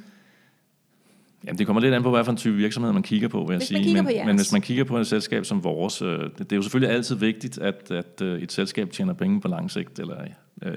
Jamen, 1.45 1.57
det 1.57 1.65
kommer 1.65 1.81
lidt 1.81 1.93
an 1.93 2.03
på, 2.03 2.09
hvad 2.09 2.23
for 2.23 2.31
en 2.31 2.38
type 2.38 2.55
virksomhed 2.55 2.93
man 2.93 3.03
kigger 3.03 3.27
på, 3.27 3.45
vil 3.45 3.53
jeg 3.53 3.61
sige. 3.61 4.03
Men, 4.03 4.05
men 4.25 4.35
hvis 4.35 4.51
man 4.51 4.61
kigger 4.61 4.83
på 4.83 4.97
et 4.97 5.07
selskab 5.07 5.45
som 5.45 5.63
vores, 5.63 6.01
øh, 6.01 6.19
det, 6.19 6.38
det 6.38 6.51
er 6.51 6.55
jo 6.55 6.61
selvfølgelig 6.61 6.95
altid 6.95 7.15
vigtigt, 7.15 7.57
at, 7.57 7.91
at 7.91 8.21
øh, 8.21 8.41
et 8.41 8.51
selskab 8.51 8.91
tjener 8.91 9.13
penge 9.13 9.41
på 9.41 9.47
lang 9.47 9.71
sigt, 9.71 9.99
eller 9.99 10.17
øh, 10.61 10.73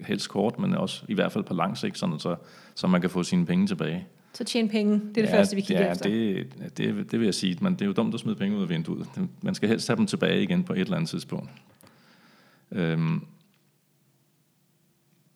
helst 0.00 0.28
kort, 0.28 0.58
men 0.58 0.74
også 0.74 1.02
i 1.08 1.14
hvert 1.14 1.32
fald 1.32 1.44
på 1.44 1.54
lang 1.54 1.78
sigt, 1.78 1.98
sådan 1.98 2.18
så, 2.18 2.36
så 2.74 2.86
man 2.86 3.00
kan 3.00 3.10
få 3.10 3.22
sine 3.22 3.46
penge 3.46 3.66
tilbage. 3.66 4.06
Så 4.32 4.44
tjene 4.44 4.68
penge, 4.68 4.92
det 4.92 5.00
er 5.02 5.22
det 5.22 5.32
ja, 5.32 5.38
første, 5.38 5.56
vi 5.56 5.62
kigger 5.62 5.84
ja, 5.84 5.92
efter. 5.92 6.10
Det, 6.10 6.46
det, 6.78 7.10
det 7.10 7.20
vil 7.20 7.24
jeg 7.24 7.34
sige, 7.34 7.58
men 7.60 7.72
det 7.72 7.82
er 7.82 7.86
jo 7.86 7.92
dumt 7.92 8.14
at 8.14 8.20
smide 8.20 8.36
penge 8.36 8.56
ud 8.56 8.62
af 8.62 8.68
vinduet. 8.68 9.06
Man 9.42 9.54
skal 9.54 9.68
helst 9.68 9.88
have 9.88 9.96
dem 9.96 10.06
tilbage 10.06 10.42
igen 10.42 10.64
på 10.64 10.72
et 10.72 10.80
eller 10.80 10.96
andet 10.96 11.10
tidspunkt. 11.10 11.50
Øhm, 12.72 13.20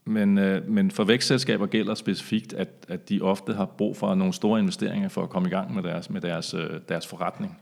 men, 0.09 0.39
øh, 0.39 0.69
men 0.69 0.91
for 0.91 1.05
vækstselskaber 1.05 1.67
gælder 1.67 1.95
specifikt, 1.95 2.53
at, 2.53 2.69
at 2.89 3.09
de 3.09 3.21
ofte 3.21 3.55
har 3.55 3.65
brug 3.65 3.97
for 3.97 4.15
nogle 4.15 4.33
store 4.33 4.61
investeringer 4.61 5.09
for 5.09 5.23
at 5.23 5.31
komme 5.31 5.49
i 5.49 5.51
gang 5.51 5.75
med 5.75 5.83
deres, 5.83 6.11
med 6.11 6.21
deres, 6.21 6.55
øh, 6.55 6.71
deres 6.89 7.07
forretning. 7.07 7.59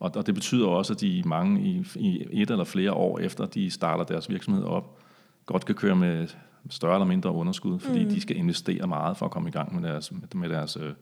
Og, 0.00 0.12
og 0.16 0.26
det 0.26 0.34
betyder 0.34 0.66
også, 0.66 0.92
at 0.92 1.00
de 1.00 1.22
mange 1.26 1.60
i, 1.60 1.86
i 1.96 2.42
et 2.42 2.50
eller 2.50 2.64
flere 2.64 2.92
år 2.92 3.18
efter, 3.18 3.46
de 3.46 3.70
starter 3.70 4.04
deres 4.04 4.30
virksomhed 4.30 4.64
op, 4.64 4.98
godt 5.46 5.64
kan 5.64 5.74
køre 5.74 5.96
med 5.96 6.28
større 6.70 6.94
eller 6.94 7.06
mindre 7.06 7.32
underskud, 7.32 7.78
fordi 7.78 8.04
mm. 8.04 8.10
de 8.10 8.20
skal 8.20 8.36
investere 8.36 8.86
meget 8.86 9.16
for 9.16 9.26
at 9.26 9.32
komme 9.32 9.48
i 9.48 9.52
gang 9.52 9.80
med 9.80 9.90
deres, 9.90 10.12
med 10.34 10.48
deres, 10.48 10.76
øh, 10.76 10.92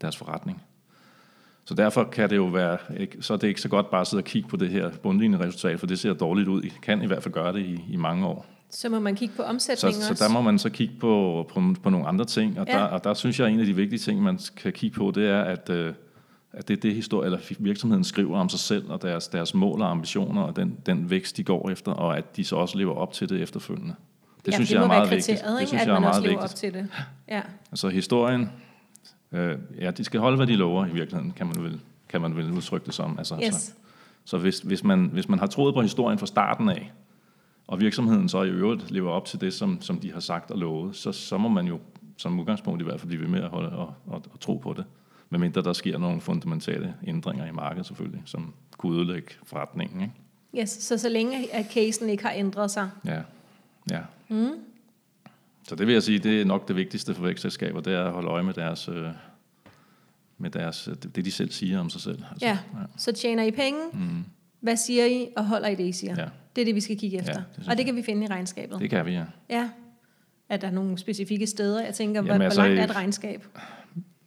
deres 0.00 0.16
forretning. 0.16 0.62
Så 1.64 1.74
derfor 1.74 2.04
kan 2.04 2.30
det 2.30 2.36
jo 2.36 2.44
være, 2.44 2.78
ikke, 2.96 3.22
så 3.22 3.32
er 3.32 3.36
det 3.36 3.48
ikke 3.48 3.60
så 3.60 3.68
godt 3.68 3.90
bare 3.90 4.00
at 4.00 4.06
sidde 4.06 4.20
og 4.20 4.24
kigge 4.24 4.48
på 4.48 4.56
det 4.56 4.70
her 4.70 4.90
bundlinje 5.02 5.38
resultat, 5.38 5.80
for 5.80 5.86
det 5.86 5.98
ser 5.98 6.14
dårligt 6.14 6.48
ud. 6.48 6.62
I 6.62 6.72
kan 6.82 7.02
i 7.02 7.06
hvert 7.06 7.22
fald 7.22 7.34
gøre 7.34 7.52
det 7.52 7.60
i, 7.60 7.84
i 7.88 7.96
mange 7.96 8.26
år. 8.26 8.46
Så 8.74 8.88
må 8.88 9.00
man 9.00 9.14
kigge 9.14 9.34
på 9.36 9.42
omsætning 9.42 9.94
så, 9.94 10.00
også. 10.00 10.14
Så 10.14 10.24
der 10.24 10.32
må 10.32 10.40
man 10.40 10.58
så 10.58 10.70
kigge 10.70 10.94
på, 11.00 11.44
på, 11.54 11.62
på 11.82 11.90
nogle 11.90 12.06
andre 12.06 12.24
ting, 12.24 12.60
og, 12.60 12.66
ja. 12.68 12.72
der, 12.72 12.82
og 12.82 13.04
der 13.04 13.14
synes 13.14 13.38
jeg, 13.38 13.46
at 13.46 13.52
en 13.52 13.60
af 13.60 13.66
de 13.66 13.76
vigtige 13.76 13.98
ting, 13.98 14.22
man 14.22 14.38
kan 14.56 14.72
kigge 14.72 14.96
på, 14.96 15.12
det 15.14 15.28
er, 15.28 15.42
at, 15.42 15.70
øh, 15.70 15.94
at 16.52 16.68
det 16.68 16.76
er 16.76 16.80
det, 16.80 16.94
historie, 16.94 17.26
eller 17.26 17.38
virksomheden 17.58 18.04
skriver 18.04 18.38
om 18.38 18.48
sig 18.48 18.60
selv, 18.60 18.90
og 18.90 19.02
deres, 19.02 19.28
deres 19.28 19.54
mål 19.54 19.82
og 19.82 19.90
ambitioner, 19.90 20.42
og 20.42 20.56
den, 20.56 20.78
den 20.86 21.10
vækst, 21.10 21.36
de 21.36 21.44
går 21.44 21.70
efter, 21.70 21.92
og 21.92 22.18
at 22.18 22.36
de 22.36 22.44
så 22.44 22.56
også 22.56 22.78
lever 22.78 22.94
op 22.94 23.12
til 23.12 23.28
det 23.28 23.42
efterfølgende. 23.42 23.94
Det 24.46 24.52
ja, 24.52 24.56
synes 24.56 24.68
det 24.68 24.76
jeg 24.76 24.82
er 24.82 24.86
meget 24.86 25.10
vigtigt. 25.10 25.28
Ikke? 25.28 25.60
Det 25.60 25.68
synes 25.68 25.82
at 25.82 25.88
jeg 25.88 25.96
er 25.96 26.00
meget 26.00 26.22
vigtigt. 26.22 26.42
Op 26.42 26.50
til 26.50 26.74
det. 26.74 26.88
Ja. 27.28 27.42
Altså 27.70 27.88
historien, 27.88 28.50
øh, 29.32 29.58
ja, 29.80 29.90
de 29.90 30.04
skal 30.04 30.20
holde, 30.20 30.36
hvad 30.36 30.46
de 30.46 30.56
lover 30.56 30.86
i 30.86 30.90
virkeligheden, 30.92 31.32
kan 31.36 31.46
man 31.46 31.62
vel, 31.62 31.80
kan 32.08 32.20
man 32.20 32.36
vel 32.36 32.52
udtrykke 32.52 32.86
det 32.86 32.94
som. 32.94 33.18
Altså, 33.18 33.40
yes. 33.46 33.54
så, 33.54 33.72
så 34.24 34.38
hvis, 34.38 34.58
hvis, 34.58 34.84
man, 34.84 35.10
hvis 35.12 35.28
man 35.28 35.38
har 35.38 35.46
troet 35.46 35.74
på 35.74 35.82
historien 35.82 36.18
fra 36.18 36.26
starten 36.26 36.68
af, 36.68 36.92
og 37.66 37.80
virksomheden 37.80 38.28
så 38.28 38.42
i 38.42 38.48
øvrigt 38.48 38.90
lever 38.90 39.10
op 39.10 39.24
til 39.24 39.40
det, 39.40 39.54
som, 39.54 39.80
som 39.80 40.00
de 40.00 40.12
har 40.12 40.20
sagt 40.20 40.50
og 40.50 40.58
lovet, 40.58 40.96
så, 40.96 41.12
så 41.12 41.38
må 41.38 41.48
man 41.48 41.66
jo 41.66 41.78
som 42.16 42.40
udgangspunkt 42.40 42.80
i 42.80 42.84
hvert 42.84 43.00
fald 43.00 43.08
blive 43.08 43.22
ved 43.22 43.28
med 43.28 43.42
at 43.42 43.48
holde 43.48 43.68
og, 43.68 43.94
og, 44.06 44.22
og 44.32 44.40
tro 44.40 44.56
på 44.56 44.72
det. 44.72 44.84
Medmindre 45.30 45.62
der 45.62 45.72
sker 45.72 45.98
nogle 45.98 46.20
fundamentale 46.20 46.94
ændringer 47.06 47.46
i 47.46 47.52
markedet 47.52 47.86
selvfølgelig, 47.86 48.22
som 48.24 48.54
kunne 48.76 48.96
ødelægge 48.96 49.28
forretningen. 49.44 50.00
Ikke? 50.00 50.14
Yes, 50.62 50.70
så 50.70 50.98
så 50.98 51.08
længe 51.08 51.54
at 51.54 51.66
casen 51.72 52.08
ikke 52.08 52.22
har 52.22 52.32
ændret 52.32 52.70
sig. 52.70 52.90
Ja, 53.04 53.20
ja. 53.90 54.00
Mm. 54.28 54.50
Så 55.68 55.74
det 55.74 55.86
vil 55.86 55.92
jeg 55.92 56.02
sige, 56.02 56.18
det 56.18 56.40
er 56.40 56.44
nok 56.44 56.68
det 56.68 56.76
vigtigste 56.76 57.14
for 57.14 57.22
vækstselskaber, 57.22 57.80
det 57.80 57.94
er 57.94 58.04
at 58.04 58.12
holde 58.12 58.28
øje 58.28 58.42
med 58.42 58.54
deres, 58.54 58.88
øh, 58.88 59.08
med 60.38 60.50
deres 60.50 60.88
det 61.14 61.24
de 61.24 61.30
selv 61.30 61.50
siger 61.50 61.80
om 61.80 61.90
sig 61.90 62.00
selv. 62.00 62.24
Altså, 62.30 62.46
ja. 62.46 62.58
ja, 62.74 62.78
så 62.96 63.12
tjener 63.12 63.42
I 63.42 63.50
penge, 63.50 63.80
mm. 63.92 64.24
Hvad 64.64 64.76
siger 64.76 65.04
I, 65.04 65.28
og 65.36 65.46
holder 65.46 65.68
I 65.68 65.74
det, 65.74 65.84
I 65.84 65.92
siger? 65.92 66.14
Ja. 66.18 66.28
Det 66.56 66.62
er 66.62 66.64
det, 66.64 66.74
vi 66.74 66.80
skal 66.80 66.98
kigge 66.98 67.18
efter. 67.18 67.32
Ja, 67.32 67.62
det 67.62 67.68
og 67.68 67.76
det 67.76 67.86
kan 67.86 67.96
vi 67.96 68.02
finde 68.02 68.24
i 68.24 68.28
regnskabet. 68.28 68.78
Det 68.78 68.90
kan 68.90 69.06
vi, 69.06 69.12
ja. 69.12 69.24
Ja. 69.50 69.70
Er 70.48 70.56
der 70.56 70.70
nogle 70.70 70.98
specifikke 70.98 71.46
steder? 71.46 71.84
Jeg 71.84 71.94
tænker, 71.94 72.18
Jamen, 72.20 72.36
hvor, 72.36 72.44
altså, 72.44 72.60
hvor 72.60 72.68
langt 72.68 72.80
er 72.80 72.84
et 72.84 72.96
regnskab? 72.96 73.46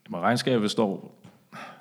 Jamen, 0.08 0.22
regnskabet 0.22 0.62
består, 0.62 1.22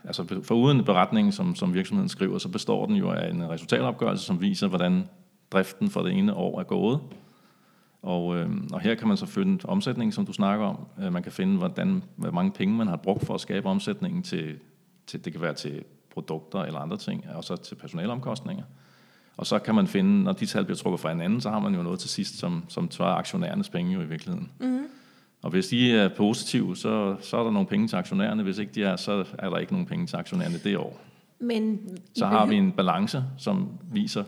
altså 0.04 0.40
for 0.42 0.54
uden 0.54 0.84
beretningen, 0.84 1.32
som, 1.32 1.54
som 1.54 1.74
virksomheden 1.74 2.08
skriver, 2.08 2.38
så 2.38 2.48
består 2.48 2.86
den 2.86 2.96
jo 2.96 3.10
af 3.10 3.30
en 3.30 3.48
resultatopgørelse, 3.48 4.24
som 4.24 4.40
viser, 4.40 4.68
hvordan 4.68 5.04
driften 5.50 5.90
for 5.90 6.02
det 6.02 6.12
ene 6.12 6.34
år 6.34 6.60
er 6.60 6.64
gået. 6.64 7.00
Og, 8.02 8.36
øh, 8.36 8.50
og 8.72 8.80
her 8.80 8.94
kan 8.94 9.08
man 9.08 9.16
så 9.16 9.26
finde 9.26 9.64
omsætningen, 9.64 10.12
som 10.12 10.26
du 10.26 10.32
snakker 10.32 10.66
om. 10.66 10.86
Øh, 11.02 11.12
man 11.12 11.22
kan 11.22 11.32
finde, 11.32 11.58
hvordan, 11.58 12.02
hvor 12.16 12.30
mange 12.30 12.52
penge 12.52 12.74
man 12.74 12.86
har 12.86 12.96
brugt 12.96 13.26
for 13.26 13.34
at 13.34 13.40
skabe 13.40 13.68
omsætningen 13.68 14.22
til, 14.22 14.58
til 15.06 15.24
det 15.24 15.32
kan 15.32 15.42
være 15.42 15.54
til 15.54 15.84
produkter 16.16 16.62
eller 16.62 16.80
andre 16.80 16.96
ting, 16.96 17.26
og 17.34 17.44
så 17.44 17.56
til 17.56 17.74
personalomkostninger. 17.74 18.64
Og 19.36 19.46
så 19.46 19.58
kan 19.58 19.74
man 19.74 19.86
finde, 19.86 20.22
når 20.22 20.32
de 20.32 20.46
tal 20.46 20.64
bliver 20.64 20.76
trukket 20.76 21.00
fra 21.00 21.08
hinanden, 21.08 21.40
så 21.40 21.50
har 21.50 21.58
man 21.58 21.74
jo 21.74 21.82
noget 21.82 22.00
til 22.00 22.10
sidst, 22.10 22.38
som, 22.38 22.64
som 22.68 22.90
svarer 22.90 23.14
aktionærernes 23.14 23.68
penge 23.68 23.92
jo 23.92 24.00
i 24.00 24.06
virkeligheden. 24.06 24.50
Mm. 24.60 24.86
Og 25.42 25.50
hvis 25.50 25.68
de 25.68 25.92
er 25.92 26.08
positive, 26.08 26.76
så, 26.76 27.16
så 27.20 27.36
er 27.36 27.44
der 27.44 27.50
nogle 27.50 27.68
penge 27.68 27.88
til 27.88 27.96
aktionærerne. 27.96 28.42
Hvis 28.42 28.58
ikke 28.58 28.72
de 28.72 28.82
er, 28.84 28.96
så 28.96 29.24
er 29.38 29.50
der 29.50 29.58
ikke 29.58 29.72
nogen 29.72 29.86
penge 29.86 30.06
til 30.06 30.16
aktionærerne 30.16 30.58
det 30.58 30.76
år. 30.76 31.00
Men 31.38 31.80
Så 32.14 32.26
har 32.26 32.46
vi 32.46 32.54
en 32.54 32.72
balance, 32.72 33.24
som 33.38 33.68
viser 33.92 34.24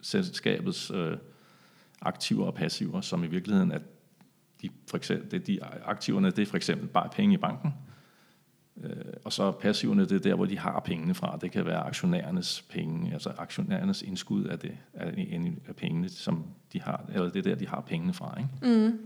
selskabets 0.00 0.90
øh, 0.94 1.16
aktiver 2.00 2.46
og 2.46 2.54
passiver, 2.54 3.00
som 3.00 3.24
i 3.24 3.26
virkeligheden 3.26 3.72
er 3.72 3.78
de, 4.62 4.68
for 4.90 4.96
eksempel, 4.96 5.30
det, 5.30 5.46
de 5.46 5.58
aktiverne, 5.84 6.30
det 6.30 6.42
er 6.42 6.46
for 6.46 6.56
eksempel 6.56 6.88
bare 6.88 7.08
penge 7.16 7.34
i 7.34 7.36
banken, 7.36 7.74
og 9.24 9.32
så 9.32 9.50
passiverne, 9.50 10.02
det 10.02 10.12
er 10.12 10.18
der, 10.18 10.34
hvor 10.34 10.44
de 10.46 10.58
har 10.58 10.80
pengene 10.80 11.14
fra. 11.14 11.38
Det 11.40 11.50
kan 11.50 11.66
være 11.66 11.76
aktionærernes 11.78 12.62
penge, 12.70 13.12
altså 13.12 13.32
aktionærernes 13.38 14.02
indskud 14.02 14.44
af, 14.44 14.58
det, 14.58 14.72
af, 14.94 15.76
pengene, 15.76 16.08
som 16.08 16.44
de 16.72 16.80
har, 16.82 17.04
eller 17.14 17.30
det 17.30 17.38
er 17.38 17.42
der, 17.42 17.54
de 17.54 17.68
har 17.68 17.80
pengene 17.80 18.12
fra. 18.12 18.38
Ikke? 18.38 18.78
Mm. 18.80 18.98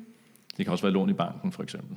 Det 0.57 0.65
kan 0.67 0.73
også 0.73 0.85
være 0.85 0.93
lån 0.93 1.11
i 1.11 1.13
banken, 1.13 1.53
for 1.53 1.63
eksempel. 1.63 1.97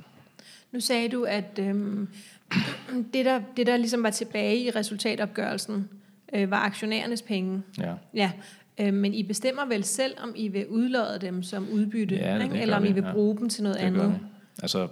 Nu 0.72 0.80
sagde 0.80 1.08
du, 1.08 1.24
at 1.24 1.58
øhm, 1.58 2.08
det, 3.14 3.24
der, 3.24 3.40
det, 3.56 3.66
der 3.66 3.76
ligesom 3.76 4.02
var 4.02 4.10
tilbage 4.10 4.58
i 4.58 4.70
resultatopgørelsen, 4.70 5.88
øh, 6.32 6.50
var 6.50 6.56
aktionærernes 6.60 7.22
penge. 7.22 7.62
Ja. 7.78 7.94
Ja, 8.14 8.32
øh, 8.80 8.94
men 8.94 9.14
I 9.14 9.22
bestemmer 9.22 9.66
vel 9.66 9.84
selv, 9.84 10.14
om 10.22 10.32
I 10.36 10.48
vil 10.48 10.66
udlåde 10.68 11.18
dem 11.20 11.42
som 11.42 11.68
udbytte, 11.72 12.14
Ja, 12.14 12.34
det- 12.34 12.42
ikke? 12.42 12.54
det 12.54 12.62
eller 12.62 12.76
om 12.76 12.84
I 12.84 12.88
vi, 12.88 12.92
vil 12.92 13.04
ja. 13.04 13.12
bruge 13.12 13.38
dem 13.38 13.48
til 13.48 13.62
noget 13.62 13.78
Det 13.78 13.84
andet. 13.86 14.18
Altså, 14.62 14.88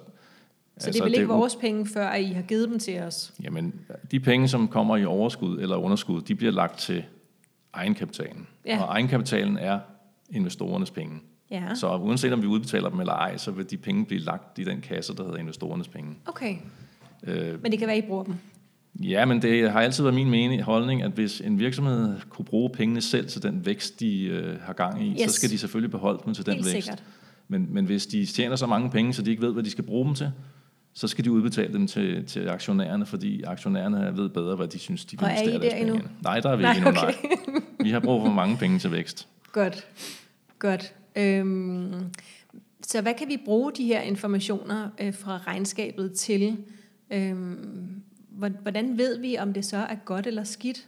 Så 0.78 0.90
det 0.90 1.00
er 1.00 1.04
vel 1.04 1.14
ikke 1.14 1.26
vores 1.28 1.56
penge, 1.56 1.86
før 1.86 2.14
I 2.14 2.24
har 2.24 2.42
givet 2.42 2.68
dem 2.68 2.78
til 2.78 2.98
os? 3.00 3.32
Jamen, 3.42 3.74
de 4.10 4.20
penge, 4.20 4.48
som 4.48 4.68
kommer 4.68 4.96
i 4.96 5.04
overskud 5.04 5.58
eller 5.60 5.76
underskud, 5.76 6.20
de 6.22 6.34
bliver 6.34 6.52
lagt 6.52 6.78
til 6.78 7.04
egenkapitalen. 7.72 8.46
Ja. 8.66 8.82
Og 8.82 8.88
egenkapitalen 8.88 9.56
er 9.58 9.78
investorernes 10.30 10.90
penge. 10.90 11.18
Ja, 11.50 11.62
Så 11.74 11.96
uanset 11.96 12.32
om 12.32 12.42
vi 12.42 12.46
udbetaler 12.46 12.88
dem 12.88 13.00
eller 13.00 13.12
ej, 13.12 13.36
så 13.36 13.50
vil 13.50 13.70
de 13.70 13.76
penge 13.76 14.04
blive 14.06 14.20
lagt 14.20 14.58
i 14.58 14.64
den 14.64 14.80
kasse, 14.80 15.14
der 15.16 15.24
hedder 15.24 15.38
investorernes 15.38 15.88
penge. 15.88 16.14
okay. 16.26 16.54
Øh, 17.24 17.62
Men 17.62 17.70
det 17.72 17.78
kan 17.78 17.88
være, 17.88 17.98
I 17.98 18.02
bruger 18.02 18.24
dem. 18.24 18.34
ja, 19.02 19.24
men 19.24 19.42
det 19.42 19.70
har 19.70 19.80
altid 19.80 20.02
været 20.04 20.14
min 20.14 20.30
mening, 20.30 20.62
holdning, 20.62 21.02
at 21.02 21.10
hvis 21.10 21.40
en 21.40 21.58
virksomhed 21.58 22.20
kunne 22.28 22.44
bruge 22.44 22.70
pengene 22.70 23.00
selv 23.00 23.26
til 23.28 23.42
den 23.42 23.66
vækst, 23.66 24.00
de 24.00 24.24
øh, 24.24 24.60
har 24.60 24.72
gang 24.72 25.02
i, 25.06 25.10
Yes. 25.22 25.30
så 25.30 25.36
skal 25.36 25.50
de 25.50 25.58
selvfølgelig 25.58 25.90
beholde 25.90 26.20
dem 26.24 26.34
til 26.34 26.46
den 26.46 26.54
Helt 26.54 26.66
vækst. 26.66 26.86
sikkert. 26.86 27.02
Men, 27.48 27.66
men 27.70 27.84
hvis 27.84 28.06
de 28.06 28.26
tjener 28.26 28.56
så 28.56 28.66
mange 28.66 28.90
penge, 28.90 29.12
så 29.12 29.22
de 29.22 29.30
ikke 29.30 29.42
ved, 29.42 29.52
hvad 29.52 29.62
de 29.62 29.70
skal 29.70 29.84
bruge 29.84 30.06
dem 30.06 30.14
til, 30.14 30.32
så 30.94 31.08
skal 31.08 31.24
de 31.24 31.32
udbetale 31.32 31.72
dem 31.72 31.86
til, 31.86 32.26
til 32.26 32.48
aktionærerne, 32.48 33.06
fordi 33.06 33.42
aktionærerne 33.42 34.16
ved 34.16 34.28
bedre, 34.28 34.56
hvad 34.56 34.68
de 34.68 34.78
synes, 34.78 35.04
de 35.04 35.18
vil 35.18 35.26
er 35.26 35.30
investere 35.30 35.52
deres 35.60 35.72
der 35.72 35.78
penge 35.78 35.92
endnu? 35.92 36.08
Nej, 36.22 36.40
der 36.40 36.50
er 36.50 36.56
vi 36.56 36.62
Nej, 36.62 36.76
ikke 36.76 36.88
endnu, 36.88 37.02
okay. 37.02 37.14
nej. 37.22 37.62
Vi 37.80 37.90
har 37.90 38.00
brug 38.00 38.22
for 38.22 38.32
mange 38.32 38.56
penge 38.56 38.78
til 38.78 38.92
vækst. 38.92 39.28
Godt, 39.52 39.86
godt. 40.58 40.94
Øhm, 41.16 41.92
så 42.82 43.00
hvad 43.02 43.14
kan 43.14 43.28
vi 43.28 43.36
bruge 43.44 43.72
de 43.72 43.84
her 43.84 44.00
informationer 44.00 44.88
øh, 45.00 45.14
fra 45.14 45.38
regnskabet 45.46 46.12
til? 46.12 46.56
Øhm, 47.12 48.02
hvor- 48.30 48.62
hvordan 48.62 48.98
ved 48.98 49.18
vi, 49.20 49.36
om 49.38 49.52
det 49.52 49.64
så 49.64 49.76
er 49.76 49.94
godt 49.94 50.26
eller 50.26 50.44
skidt? 50.44 50.86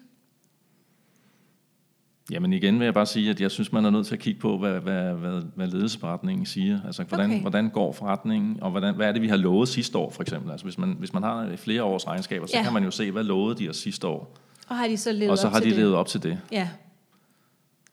Jamen 2.31 2.53
igen 2.53 2.79
vil 2.79 2.85
jeg 2.85 2.95
bare 2.95 3.07
sige, 3.07 3.31
at 3.31 3.41
jeg 3.41 3.51
synes, 3.51 3.73
man 3.73 3.85
er 3.85 3.91
nødt 3.91 4.07
til 4.07 4.15
at 4.15 4.21
kigge 4.21 4.41
på, 4.41 4.59
hvad, 4.59 4.81
hvad, 4.81 5.13
hvad, 5.15 5.43
hvad 5.55 5.67
ledelsesforretningen 5.67 6.47
siger. 6.47 6.79
Altså, 6.87 7.03
hvordan, 7.05 7.31
Okay. 7.31 7.41
hvordan 7.41 7.69
går 7.71 7.93
forretningen, 7.93 8.63
og 8.63 8.71
hvordan, 8.71 8.95
hvad 8.95 9.09
er 9.09 9.13
det, 9.13 9.23
vi 9.23 9.29
har 9.29 9.37
lovet 9.37 9.69
sidste 9.69 9.99
år, 9.99 10.11
for 10.11 10.23
eksempel. 10.23 10.51
Altså, 10.51 10.65
hvis 10.67 10.79
man, 10.79 10.97
hvis 10.99 11.13
man 11.13 11.23
har 11.23 11.51
flere 11.57 11.83
års 11.83 12.07
regnskaber, 12.07 12.47
så 12.47 12.57
Ja. 12.57 12.63
kan 12.63 12.73
man 12.73 12.85
jo 12.85 12.91
se, 12.91 13.11
hvad 13.11 13.25
lovede 13.25 13.65
de 13.65 13.69
os 13.69 13.77
sidste 13.77 14.07
år. 14.07 14.37
Og 14.69 14.77
har 14.77 14.89
de 14.89 14.97
så 14.97 15.13
levet 15.13 15.31
og 15.31 15.39
så 15.39 15.47
op 15.47 15.53
har 15.53 15.61
til 15.61 15.71
de 15.71 15.75
det? 15.75 15.81
levet 15.83 15.95
op 15.95 16.07
til 16.07 16.23
det. 16.23 16.39
Ja. 16.53 16.69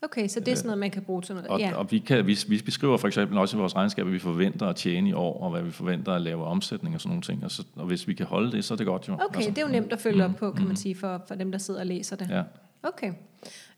Okay, 0.02 0.28
så 0.28 0.40
det 0.40 0.48
er 0.48 0.56
sådan 0.56 0.68
noget, 0.68 0.80
man 0.80 0.92
kan 0.92 1.02
bruge 1.02 1.22
til 1.22 1.36
noget. 1.36 1.50
Og, 1.50 1.60
ja. 1.60 1.76
og 1.76 1.92
vi, 1.92 2.00
kan, 2.00 2.28
vi, 2.28 2.38
vi 2.48 2.62
beskriver 2.66 2.98
for 2.98 3.08
eksempel 3.08 3.38
også 3.38 3.58
i 3.58 3.60
vores 3.60 3.76
regnskab, 3.76 4.06
hvad 4.06 4.14
vi 4.14 4.20
forventer 4.20 4.68
at 4.68 4.76
tjene 4.76 5.10
i 5.10 5.14
år, 5.14 5.42
og 5.44 5.52
hvad 5.52 5.62
vi 5.62 5.72
forventer 5.72 6.14
at 6.14 6.22
lave 6.22 6.46
omsætning 6.46 6.96
og 6.96 7.02
sådan 7.02 7.10
nogle 7.10 7.22
ting. 7.22 7.44
Og, 7.44 7.52
så, 7.52 7.64
og 7.76 7.86
hvis 7.86 8.08
vi 8.08 8.14
kan 8.14 8.26
holde 8.26 8.52
det, 8.52 8.66
så 8.66 8.74
er 8.74 8.76
det 8.76 8.86
godt 8.86 9.08
jo. 9.08 9.14
Okay, 9.30 9.50
det 9.50 9.58
er 9.58 9.62
jo 9.62 9.68
nemt 9.68 9.94
at 9.94 10.00
følge 10.00 10.26
op 10.26 10.36
på, 10.36 10.52
kan 10.52 10.68
man 10.68 10.76
sige, 10.76 10.96
for, 10.96 11.22
for 11.28 11.36
dem, 11.36 11.52
der 11.52 11.58
sidder 11.60 11.80
og 11.80 11.86
læser 11.86 12.16
det. 12.16 12.30
Ja. 12.30 12.42
Okay. 12.84 13.14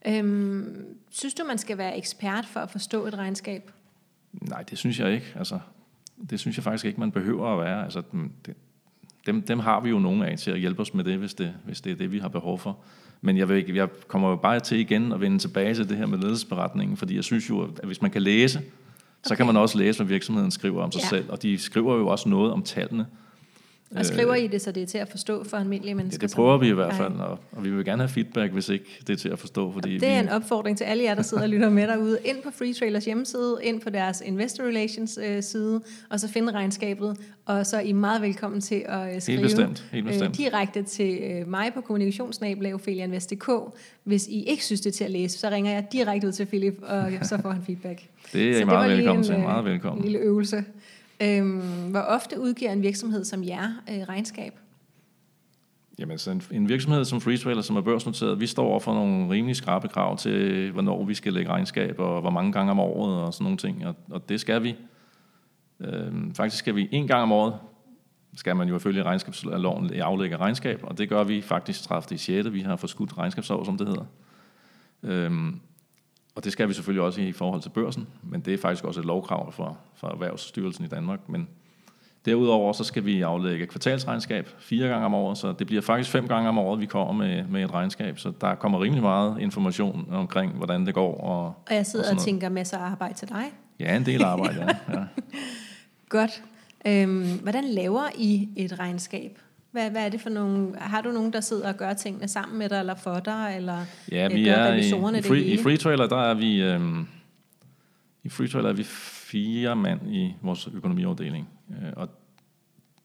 Øhm, 0.07 0.85
synes 1.09 1.33
du, 1.33 1.43
man 1.47 1.57
skal 1.57 1.77
være 1.77 1.97
ekspert 1.97 2.45
for 2.45 2.59
at 2.59 2.71
forstå 2.71 3.05
et 3.05 3.17
regnskab? 3.17 3.71
Nej, 4.31 4.61
det 4.63 4.77
synes 4.77 4.99
jeg 4.99 5.11
ikke. 5.13 5.33
Altså, 5.35 5.59
det 6.29 6.39
synes 6.39 6.57
jeg 6.57 6.63
faktisk 6.63 6.85
ikke, 6.85 6.99
man 6.99 7.11
behøver 7.11 7.47
at 7.53 7.59
være. 7.65 7.83
Altså, 7.83 8.01
dem- 8.11 8.31
det, 8.45 8.55
dem, 9.25 9.41
dem 9.41 9.59
har 9.59 9.79
vi 9.79 9.89
jo 9.89 9.99
nogen 9.99 10.21
af 10.21 10.37
til 10.37 10.51
at 10.51 10.59
hjælpe 10.59 10.81
os 10.81 10.93
med 10.93 11.03
det, 11.03 11.17
hvis 11.17 11.33
det, 11.33 11.53
hvis 11.65 11.81
det 11.81 11.91
er 11.91 11.95
det, 11.95 12.11
vi 12.11 12.19
har 12.19 12.27
behov 12.27 12.59
for. 12.59 12.77
Men 13.21 13.37
jeg, 13.37 13.49
vil 13.49 13.57
ikke, 13.57 13.75
jeg 13.75 13.89
kommer 14.07 14.29
jo 14.29 14.35
bare 14.35 14.59
til 14.59 14.79
igen 14.79 15.11
at 15.11 15.21
vende 15.21 15.39
tilbage 15.39 15.73
til 15.75 15.89
det 15.89 15.97
her 15.97 16.05
med 16.05 16.17
ledelsesberetningen, 16.17 16.97
fordi 16.97 17.15
jeg 17.15 17.23
synes 17.23 17.49
jo, 17.49 17.61
at 17.63 17.85
hvis 17.85 18.01
man 18.01 18.11
kan 18.11 18.21
læse, 18.21 18.61
så 19.23 19.35
kan 19.35 19.45
man 19.45 19.57
også 19.57 19.77
læse, 19.77 19.99
hvad 19.99 20.07
virksomheden 20.07 20.51
skriver 20.51 20.83
om 20.83 20.91
sig 20.91 21.01
Ja. 21.01 21.07
selv, 21.07 21.31
og 21.31 21.41
de 21.41 21.57
skriver 21.57 21.95
jo 21.95 22.07
også 22.07 22.29
noget 22.29 22.51
om 22.51 22.63
tallene. 22.63 23.05
Og 23.95 24.05
skriver 24.05 24.35
I 24.35 24.47
det, 24.47 24.61
så 24.61 24.71
det 24.71 24.83
er 24.83 24.87
til 24.87 24.97
at 24.97 25.09
forstå 25.09 25.43
for 25.43 25.57
almindelige 25.57 25.91
Ja, 25.91 25.95
mennesker? 25.95 26.27
det 26.27 26.35
prøver 26.35 26.57
vi 26.57 26.67
i 26.67 26.71
hvert 26.73 26.93
fald, 26.93 27.13
og, 27.13 27.39
og 27.51 27.63
vi 27.65 27.69
vil 27.69 27.85
gerne 27.85 28.01
have 28.01 28.09
feedback, 28.09 28.53
hvis 28.53 28.69
ikke 28.69 28.85
det 29.07 29.13
er 29.13 29.17
til 29.17 29.29
at 29.29 29.39
forstå, 29.39 29.71
fordi 29.71 29.97
Det 29.97 30.07
er 30.09 30.13
vi, 30.21 30.27
en 30.27 30.29
opfordring 30.29 30.77
til 30.77 30.83
alle 30.83 31.03
jer, 31.03 31.15
der 31.15 31.21
sidder 31.21 31.43
og 31.43 31.49
lytter 31.49 31.69
med 31.69 31.87
derude. 31.87 32.17
Ind 32.25 32.37
på 32.43 32.49
Free 32.57 32.73
Trailers 32.73 33.05
hjemmeside, 33.05 33.57
ind 33.63 33.81
på 33.81 33.89
deres 33.89 34.21
Investor 34.25 34.63
Relations 34.63 35.19
øh, 35.27 35.43
side, 35.43 35.81
og 36.09 36.19
så 36.19 36.27
finde 36.27 36.51
regnskabet. 36.53 37.17
Og 37.45 37.65
så 37.65 37.77
er 37.77 37.81
I 37.81 37.91
meget 37.91 38.21
velkommen 38.21 38.61
til 38.61 38.83
at 38.85 39.15
øh, 39.15 39.21
skrive 39.21 39.37
helt 39.37 39.45
bestemt, 39.49 39.85
helt 39.91 40.07
bestemt. 40.07 40.37
direkte 40.37 40.83
til 40.83 41.19
øh, 41.23 41.47
mig 41.47 41.71
på 41.73 41.81
kommunikationsnablag.ophelia.invest.dk. 41.81 43.49
Hvis 44.03 44.27
I 44.27 44.43
ikke 44.43 44.65
synes, 44.65 44.81
det 44.81 44.89
er 44.89 44.93
til 44.93 45.03
at 45.03 45.11
læse, 45.11 45.39
så 45.39 45.49
ringer 45.49 45.71
jeg 45.71 45.87
direkte 45.91 46.27
ud 46.27 46.31
til 46.31 46.45
Philip, 46.45 46.77
og 46.81 47.11
så 47.29 47.37
får 47.41 47.49
han 47.51 47.61
feedback. 47.63 48.01
det 48.33 48.49
er 48.49 48.53
Så 48.53 48.57
I 48.57 48.59
det 48.59 48.67
meget 48.67 48.91
velkommen 48.97 49.19
en, 49.19 49.23
til, 49.27 49.35
øh, 49.35 49.41
meget 49.41 49.59
En 49.65 49.71
velkommen. 49.71 50.03
lille 50.03 50.19
øvelse. 50.19 50.63
Øhm, 51.21 51.91
hvor 51.91 51.99
ofte 51.99 52.39
udgiver 52.39 52.71
en 52.71 52.81
virksomhed 52.81 53.25
som 53.25 53.43
jer 53.43 53.71
øh, 53.89 54.09
regnskab? 54.09 54.53
Jamen, 55.99 56.17
så 56.17 56.31
en, 56.31 56.41
en 56.51 56.69
virksomhed 56.69 57.05
som 57.05 57.21
Freetrailer, 57.21 57.61
som 57.61 57.75
er 57.75 57.81
børsnoteret, 57.81 58.39
vi 58.39 58.47
står 58.47 58.65
over 58.65 58.79
for 58.79 58.93
nogle 58.93 59.29
rimelig 59.29 59.55
skrabe 59.55 59.87
krav 59.87 60.17
til, 60.17 60.71
hvornår 60.71 61.05
vi 61.05 61.13
skal 61.13 61.33
lægge 61.33 61.51
regnskab, 61.51 61.99
og 61.99 62.21
hvor 62.21 62.29
mange 62.29 62.51
gange 62.51 62.71
om 62.71 62.79
året, 62.79 63.23
og 63.23 63.33
sådan 63.33 63.43
nogle 63.43 63.57
ting. 63.57 63.87
Og, 63.87 63.95
og 64.09 64.29
det 64.29 64.39
skal 64.39 64.63
vi. 64.63 64.75
Øhm, 65.79 66.35
faktisk 66.35 66.59
skal 66.59 66.75
vi 66.75 66.89
en 66.91 67.07
gang 67.07 67.23
om 67.23 67.31
året, 67.31 67.53
skal 68.35 68.55
man 68.55 68.67
jo 68.67 68.75
ifølge 68.75 69.03
regnskabsloven 69.03 69.93
aflægge 69.93 70.37
regnskab, 70.37 70.79
og 70.83 70.97
det 70.97 71.09
gør 71.09 71.23
vi 71.23 71.41
faktisk 71.41 71.83
30. 71.83 72.17
6. 72.17 72.53
Vi 72.53 72.61
har 72.61 72.75
forskudt 72.75 73.17
regnskabsår, 73.17 73.63
som 73.63 73.77
det 73.77 73.87
hedder. 73.87 74.05
Øhm, 75.03 75.59
og 76.35 76.43
det 76.43 76.51
skal 76.51 76.67
vi 76.67 76.73
selvfølgelig 76.73 77.03
også 77.03 77.21
i 77.21 77.31
forhold 77.31 77.61
til 77.61 77.69
børsen, 77.69 78.07
men 78.23 78.41
det 78.41 78.53
er 78.53 78.57
faktisk 78.57 78.83
også 78.85 78.99
et 78.99 79.05
lovkrav 79.05 79.51
for, 79.51 79.77
for 79.95 80.07
Erhvervsstyrelsen 80.07 80.85
i 80.85 80.87
Danmark. 80.87 81.29
Men 81.29 81.47
Derudover 82.25 82.73
så 82.73 82.83
skal 82.83 83.05
vi 83.05 83.21
aflægge 83.21 83.67
kvartalsregnskab 83.67 84.49
fire 84.59 84.87
gange 84.87 85.05
om 85.05 85.13
året, 85.13 85.37
så 85.37 85.53
det 85.59 85.67
bliver 85.67 85.81
faktisk 85.81 86.11
fem 86.11 86.27
gange 86.27 86.49
om 86.49 86.57
året, 86.57 86.79
vi 86.79 86.85
kommer 86.85 87.13
med, 87.13 87.43
med 87.43 87.63
et 87.63 87.73
regnskab. 87.73 88.19
Så 88.19 88.31
der 88.41 88.55
kommer 88.55 88.81
rimelig 88.81 89.03
meget 89.03 89.37
information 89.39 90.07
omkring, 90.11 90.51
hvordan 90.51 90.85
det 90.85 90.93
går. 90.93 91.17
Og, 91.21 91.45
Og 91.45 91.75
jeg 91.75 91.85
sidder 91.85 92.05
og 92.05 92.13
noget. 92.13 92.25
tænker 92.25 92.49
masser 92.49 92.77
af 92.77 92.91
arbejde 92.91 93.13
til 93.13 93.29
dig. 93.29 93.43
ja, 93.79 93.95
en 93.95 94.05
del 94.05 94.23
arbejde, 94.23 94.61
ja. 94.61 94.67
ja. 94.99 95.03
Godt. 96.09 96.43
Øhm, 96.87 97.39
hvordan 97.41 97.63
laver 97.63 98.03
I 98.17 98.49
et 98.55 98.79
regnskab? 98.79 99.39
Hvad, 99.71 99.91
hvad 99.91 100.05
er 100.05 100.09
det 100.09 100.21
for 100.21 100.29
nogle... 100.29 100.75
Har 100.77 101.01
du 101.01 101.11
nogen, 101.11 101.33
der 101.33 101.41
sidder 101.41 101.67
og 101.67 101.77
gør 101.77 101.93
tingene 101.93 102.27
sammen 102.27 102.59
med 102.59 102.69
dig, 102.69 102.79
eller 102.79 102.95
for 102.95 103.19
dig, 103.19 103.53
eller 103.57 103.85
Ja, 104.11 104.27
vi 104.27 104.45
gør 104.45 104.51
er 104.51 104.73
i, 104.73 104.87
i, 104.87 105.21
free, 105.21 105.41
i 105.41 105.49
hele? 105.49 105.63
Freetrailer, 105.63 106.07
der 106.07 106.21
er 106.21 106.33
vi, 106.33 106.61
øhm, 106.61 107.07
i 108.23 108.29
Freetrailer 108.29 108.69
er 108.69 108.73
vi 108.73 108.83
fire 108.83 109.75
mand 109.75 110.15
i 110.15 110.35
vores 110.41 110.69
økonomiafdeling, 110.73 111.49
øh, 111.69 111.91
og 111.95 112.09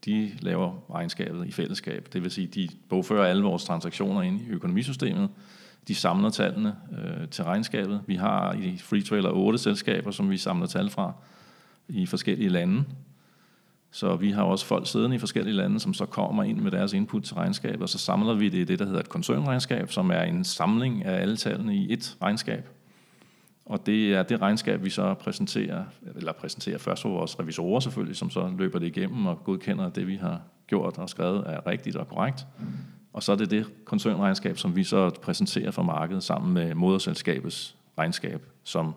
de 0.04 0.32
laver 0.40 0.94
regnskabet 0.94 1.46
i 1.46 1.52
fællesskab. 1.52 2.08
Det 2.12 2.22
vil 2.22 2.30
sige, 2.30 2.46
de 2.46 2.68
bogfører 2.88 3.26
alle 3.26 3.42
vores 3.42 3.64
transaktioner 3.64 4.22
ind 4.22 4.40
i 4.40 4.48
økonomisystemet. 4.48 5.28
De 5.88 5.94
samler 5.94 6.30
tallene 6.30 6.76
øh, 6.92 7.28
til 7.28 7.44
regnskabet. 7.44 8.00
Vi 8.06 8.16
har 8.16 8.52
i 8.52 8.78
Freetrailer 8.78 9.30
otte 9.30 9.58
selskaber, 9.58 10.10
som 10.10 10.30
vi 10.30 10.36
samler 10.36 10.66
tal 10.66 10.90
fra 10.90 11.12
i 11.88 12.06
forskellige 12.06 12.48
lande. 12.48 12.84
Så 13.94 14.16
vi 14.16 14.30
har 14.30 14.42
også 14.42 14.66
folk 14.66 14.86
siddende 14.86 15.16
i 15.16 15.18
forskellige 15.18 15.54
lande, 15.54 15.80
som 15.80 15.94
så 15.94 16.06
kommer 16.06 16.42
ind 16.42 16.60
med 16.60 16.70
deres 16.70 16.92
input 16.92 17.22
til 17.22 17.34
regnskabet, 17.34 17.82
og 17.82 17.88
så 17.88 17.98
samler 17.98 18.34
vi 18.34 18.48
det 18.48 18.58
i 18.58 18.64
det, 18.64 18.78
der 18.78 18.84
hedder 18.84 19.00
et 19.00 19.08
koncernregnskab, 19.08 19.92
som 19.92 20.10
er 20.10 20.22
en 20.22 20.44
samling 20.44 21.04
af 21.04 21.20
alle 21.20 21.36
tallene 21.36 21.76
i 21.76 21.92
et 21.92 22.16
regnskab. 22.22 22.68
Og 23.66 23.86
det 23.86 24.14
er 24.14 24.22
det 24.22 24.40
regnskab, 24.40 24.84
vi 24.84 24.90
så 24.90 25.14
præsenterer, 25.14 25.84
eller 26.16 26.32
præsenterer 26.32 26.78
først 26.78 27.02
for 27.02 27.08
vores 27.08 27.40
revisorer 27.40 27.80
selvfølgelig, 27.80 28.16
som 28.16 28.30
så 28.30 28.52
løber 28.58 28.78
det 28.78 28.86
igennem 28.86 29.26
og 29.26 29.44
godkender, 29.44 29.86
at 29.86 29.96
det 29.96 30.06
vi 30.06 30.16
har 30.16 30.40
gjort 30.66 30.98
og 30.98 31.08
skrevet 31.08 31.44
er 31.46 31.66
rigtigt 31.66 31.96
og 31.96 32.08
korrekt. 32.08 32.46
Og 33.12 33.22
så 33.22 33.32
er 33.32 33.36
det 33.36 33.50
det 33.50 33.66
koncernregnskab, 33.84 34.58
som 34.58 34.76
vi 34.76 34.84
så 34.84 35.10
præsenterer 35.10 35.70
for 35.70 35.82
markedet 35.82 36.22
sammen 36.22 36.54
med 36.54 36.74
moderselskabets 36.74 37.76
regnskab, 37.98 38.46
som, 38.64 38.94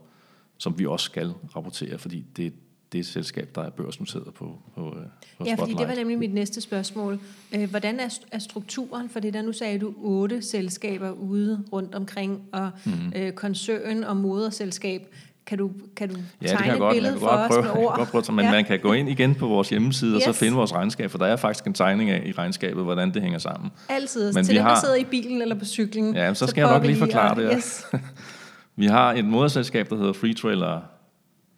som 0.57 0.79
vi 0.79 0.85
også 0.85 1.05
skal 1.05 1.33
rapportere, 1.55 1.97
fordi 1.97 2.25
det, 2.37 2.53
det 2.93 3.05
selskab, 3.05 3.49
der 3.55 3.61
er 3.61 3.69
børsnoteret 3.69 4.33
på, 4.33 4.57
på, 4.75 4.95
på 5.37 5.45
Ja, 5.45 5.55
fordi 5.55 5.73
det 5.73 5.87
var 5.87 5.95
nemlig 5.95 6.19
mit 6.19 6.33
næste 6.33 6.61
spørgsmål. 6.61 7.19
Øh, 7.55 7.69
Hvordan 7.69 7.99
er, 7.99 8.19
er 8.31 8.39
strukturen 8.39 9.09
for 9.09 9.19
det 9.19 9.33
der? 9.33 9.41
Nu 9.41 9.51
sagde 9.53 9.79
du 9.79 9.93
otte 9.97 10.41
selskaber 10.41 11.11
ude 11.11 11.63
rundt 11.73 11.95
omkring, 11.95 12.41
og 12.51 12.69
Mhm. 12.85 12.93
mm. 12.95 13.13
øh, 13.15 13.31
koncern 13.31 14.03
og 14.03 14.17
moderselskab. 14.17 15.01
Kan 15.45 15.57
du, 15.57 15.71
kan 15.95 16.09
du 16.09 16.15
Ja, 16.15 16.21
det 16.41 16.49
tegne 16.49 16.57
kan 16.57 16.67
jeg 16.67 16.75
et. 16.77 16.81
Jeg 16.83 16.91
billede 16.93 17.13
kan 17.13 17.19
for 17.19 17.27
godt 17.27 17.39
os 17.41 17.47
prøve, 17.47 17.61
med 17.61 17.69
jeg 17.69 17.73
kan 17.77 17.85
ord? 17.87 17.97
godt 17.97 18.09
prøve, 18.25 18.35
men 18.35 18.45
Ja. 18.45 18.51
man 18.51 18.65
kan 18.65 18.79
gå 18.79 18.93
ind 18.93 19.09
igen 19.09 19.35
på 19.35 19.47
vores 19.47 19.69
hjemmeside 19.69 20.15
og 20.15 20.21
så 20.21 20.29
Yes. 20.29 20.37
finde 20.39 20.55
vores 20.55 20.73
regnskab, 20.73 21.11
for 21.11 21.17
der 21.17 21.25
er 21.25 21.35
faktisk 21.35 21.67
en 21.67 21.73
tegning 21.73 22.09
af 22.09 22.23
i 22.25 22.31
regnskabet, 22.31 22.83
hvordan 22.83 23.13
det 23.13 23.21
hænger 23.21 23.39
sammen. 23.39 23.71
Altid. 23.89 24.33
Men 24.33 24.43
Til 24.45 24.53
vi 24.53 24.57
dem, 24.57 24.63
der 24.65 24.69
har- 24.73 24.79
sidder 24.79 24.95
i 24.95 25.03
bilen 25.03 25.41
eller 25.41 25.55
på 25.55 25.65
cyklen. 25.65 26.15
Ja, 26.15 26.33
så 26.33 26.47
skal 26.47 26.61
jeg 26.61 26.71
nok 26.71 26.85
lige 26.85 26.97
forklare 26.97 27.31
at- 27.31 27.37
det, 27.37 27.43
ja. 27.43 27.55
Yes. 27.57 27.85
Vi 28.75 28.85
har 28.85 29.13
et 29.13 29.25
moderselskab, 29.25 29.89
der 29.89 29.97
hedder 29.97 30.13
Free 30.13 30.33
Trailer 30.33 30.81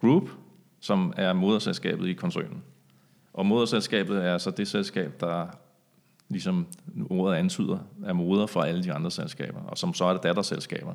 Group, 0.02 0.24
som 0.80 1.14
er 1.18 1.34
moderselskabet 1.34 2.08
i 2.08 2.14
koncernen. 2.14 2.64
Og 3.34 3.46
moderselskabet 3.46 4.26
er 4.26 4.34
altså 4.34 4.52
det 4.52 4.68
selskab, 4.68 5.14
der 5.20 5.48
ligesom 6.30 6.68
ordet 7.10 7.36
antyder, 7.36 7.78
er 8.06 8.14
moder 8.14 8.46
for 8.46 8.62
alle 8.62 8.84
de 8.84 8.94
andre 8.94 9.12
selskaber, 9.12 9.62
og 9.62 9.78
som 9.78 9.94
så 9.94 10.06
er 10.06 10.14
det 10.14 10.24
datterselskaber. 10.24 10.94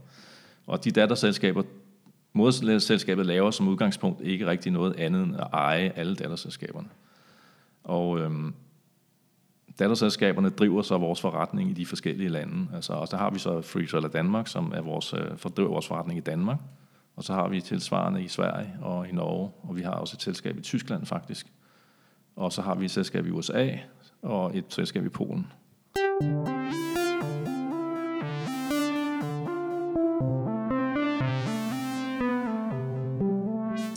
Og 0.66 0.84
de 0.84 0.90
datterselskaber, 0.90 1.62
moderselskabet 2.32 3.26
laver 3.26 3.50
som 3.50 3.68
udgangspunkt 3.68 4.20
ikke 4.20 4.46
rigtig 4.46 4.72
noget 4.72 4.96
andet 4.96 5.22
end 5.22 5.36
at 5.36 5.46
eje 5.52 5.92
alle 5.96 6.16
datterselskaberne. 6.16 6.88
Og 7.84 8.20
øhm, 8.20 8.54
datterselskaberne 9.78 10.48
driver 10.48 10.82
så 10.82 10.98
vores 10.98 11.20
forretning 11.20 11.70
i 11.70 11.72
de 11.72 11.86
forskellige 11.86 12.28
lande. 12.28 12.68
Altså, 12.74 12.92
og 12.92 13.08
så 13.08 13.16
har 13.16 13.30
vi 13.30 13.38
så 13.38 13.62
Freezer 13.62 13.96
eller 13.96 14.08
Danmark, 14.08 14.48
som 14.48 14.72
er 14.74 14.80
vores, 14.80 15.14
øh, 15.14 15.36
fordriver 15.36 15.68
vores 15.68 15.86
forretning 15.86 16.18
i 16.18 16.22
Danmark. 16.22 16.58
Og 17.16 17.25
så 17.25 17.33
har 17.33 17.49
vi 17.49 17.61
tilsvarende 17.61 18.23
i 18.23 18.28
Sverige 18.28 18.76
og 18.83 19.09
i 19.09 19.12
Norge, 19.12 19.50
og 19.62 19.76
vi 19.76 19.83
har 19.83 19.92
også 19.92 20.16
et 20.16 20.23
selskab 20.23 20.59
i 20.59 20.62
Tyskland 20.62 21.06
faktisk. 21.06 21.52
Og 22.37 22.52
så 22.52 22.62
har 22.62 22.75
vi 22.75 22.85
et 22.85 22.90
selskab 22.90 23.26
i 23.26 23.30
USA 23.30 23.71
og 24.23 24.56
et 24.56 24.64
selskab 24.68 25.04
i 25.04 25.09
Polen. 25.09 25.47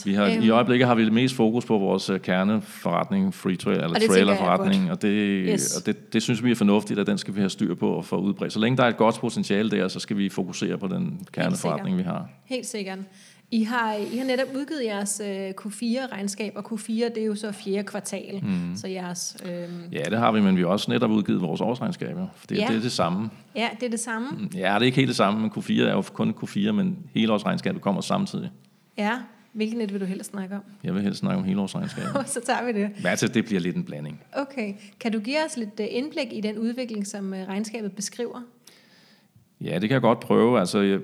Vi 0.08 0.14
har, 0.14 0.26
Øhm. 0.26 0.42
I 0.44 0.50
øjeblikket 0.50 0.88
har 0.88 0.96
vi 0.96 1.06
det 1.06 1.14
mest 1.14 1.36
fokus 1.36 1.66
på 1.66 1.78
vores 1.78 2.10
øh, 2.10 2.20
kerneforretning, 2.20 3.34
free 3.34 3.56
trail, 3.56 3.78
eller 3.78 3.90
Og 3.96 4.04
er 4.04 4.08
trailerforretning, 4.08 4.92
og, 4.92 5.02
det, 5.02 5.46
Yes. 5.54 5.78
og 5.78 5.86
det, 5.86 6.14
det 6.14 6.24
synes 6.24 6.44
vi 6.44 6.52
er 6.52 6.56
fornuftigt, 6.56 7.00
at 7.00 7.08
den 7.08 7.18
skal 7.18 7.36
vi 7.36 7.40
have 7.40 7.50
styr 7.50 7.76
på 7.76 7.90
og 7.90 8.06
få 8.06 8.16
udbredt. 8.18 8.54
Så 8.54 8.60
længe 8.60 8.78
der 8.78 8.84
er 8.84 8.88
et 8.88 8.98
godt 8.98 9.16
potentiale 9.20 9.72
der, 9.72 9.88
så 9.88 10.00
skal 10.00 10.18
vi 10.18 10.30
fokusere 10.30 10.78
på 10.78 10.88
den 10.88 11.28
kerneforretning, 11.34 11.98
vi 11.98 12.04
har. 12.04 12.30
Helt 12.46 12.66
sikkert. 12.66 13.00
I 13.52 13.64
har, 13.64 13.94
I 14.14 14.18
har 14.18 14.26
netop 14.26 14.48
udgivet 14.56 14.86
jeres 14.86 15.22
øh, 15.26 15.50
Q4-regnskab, 15.62 16.52
og 16.56 16.64
Q4 16.74 16.92
det 16.94 17.18
er 17.18 17.26
jo 17.26 17.36
så 17.36 17.52
fjerde 17.52 17.84
kvartal. 17.84 18.40
Mm. 18.44 18.76
Så 18.76 18.88
jeres, 18.88 19.38
øh, 19.46 19.94
Ja, 19.94 20.04
det 20.10 20.18
har 20.18 20.32
vi, 20.32 20.42
men 20.42 20.56
vi 20.58 20.62
har 20.62 20.68
også 20.68 20.92
netop 20.92 21.10
udgivet 21.12 21.42
vores 21.42 21.62
årsregnskaber. 21.62 22.28
For 22.36 22.48
det, 22.48 22.58
Ja. 22.58 22.66
det 22.70 22.76
er 22.78 22.82
det 22.82 22.92
samme. 22.92 23.30
ja, 23.56 23.70
det 23.80 23.86
er 23.86 23.90
det 23.90 24.00
samme. 24.00 24.28
Ja, 24.56 24.74
det 24.74 24.82
er 24.82 24.86
ikke 24.86 24.96
helt 24.96 25.08
det 25.08 25.16
samme, 25.16 25.40
men 25.42 25.52
Q4 25.58 25.82
er 25.82 25.92
jo 25.94 26.02
kun 26.14 26.34
Q4, 26.44 26.72
men 26.72 26.98
helårsregnskabet 27.14 27.82
kommer 27.82 28.02
samtidig. 28.02 28.50
Ja, 28.98 29.12
hvilken 29.54 29.77
net 29.77 29.94
vil 29.94 30.01
du 30.01 30.06
helst 30.06 30.30
snakke 30.30 30.56
om? 30.56 30.62
Jeg 30.84 30.94
vil 30.94 31.01
helst 31.01 31.20
snakke 31.20 31.38
om 31.38 31.44
helårsregnskabet. 31.44 32.30
så 32.30 32.42
tager 32.46 32.66
vi 32.66 32.72
det. 32.72 32.89
Altså, 33.06 33.27
det 33.27 33.46
bliver 33.46 33.62
lidt 33.62 33.75
en 33.75 33.84
blanding. 33.84 34.24
Okay. 34.34 34.74
Kan 35.00 35.12
du 35.12 35.20
give 35.20 35.38
os 35.46 35.58
lidt 35.58 35.80
øh, 35.80 35.88
indblik 35.89 36.27
i 36.34 36.42
den 36.42 36.58
udvikling, 36.58 37.08
som 37.08 37.34
øh, 37.34 37.48
regnskabet 37.48 37.92
beskriver? 37.92 38.42
Ja, 39.62 39.74
det 39.74 39.82
kan 39.82 39.92
jeg 39.92 40.01
godt 40.01 40.20
prøve. 40.20 40.60
Altså, 40.60 40.80
jeg, 40.80 41.00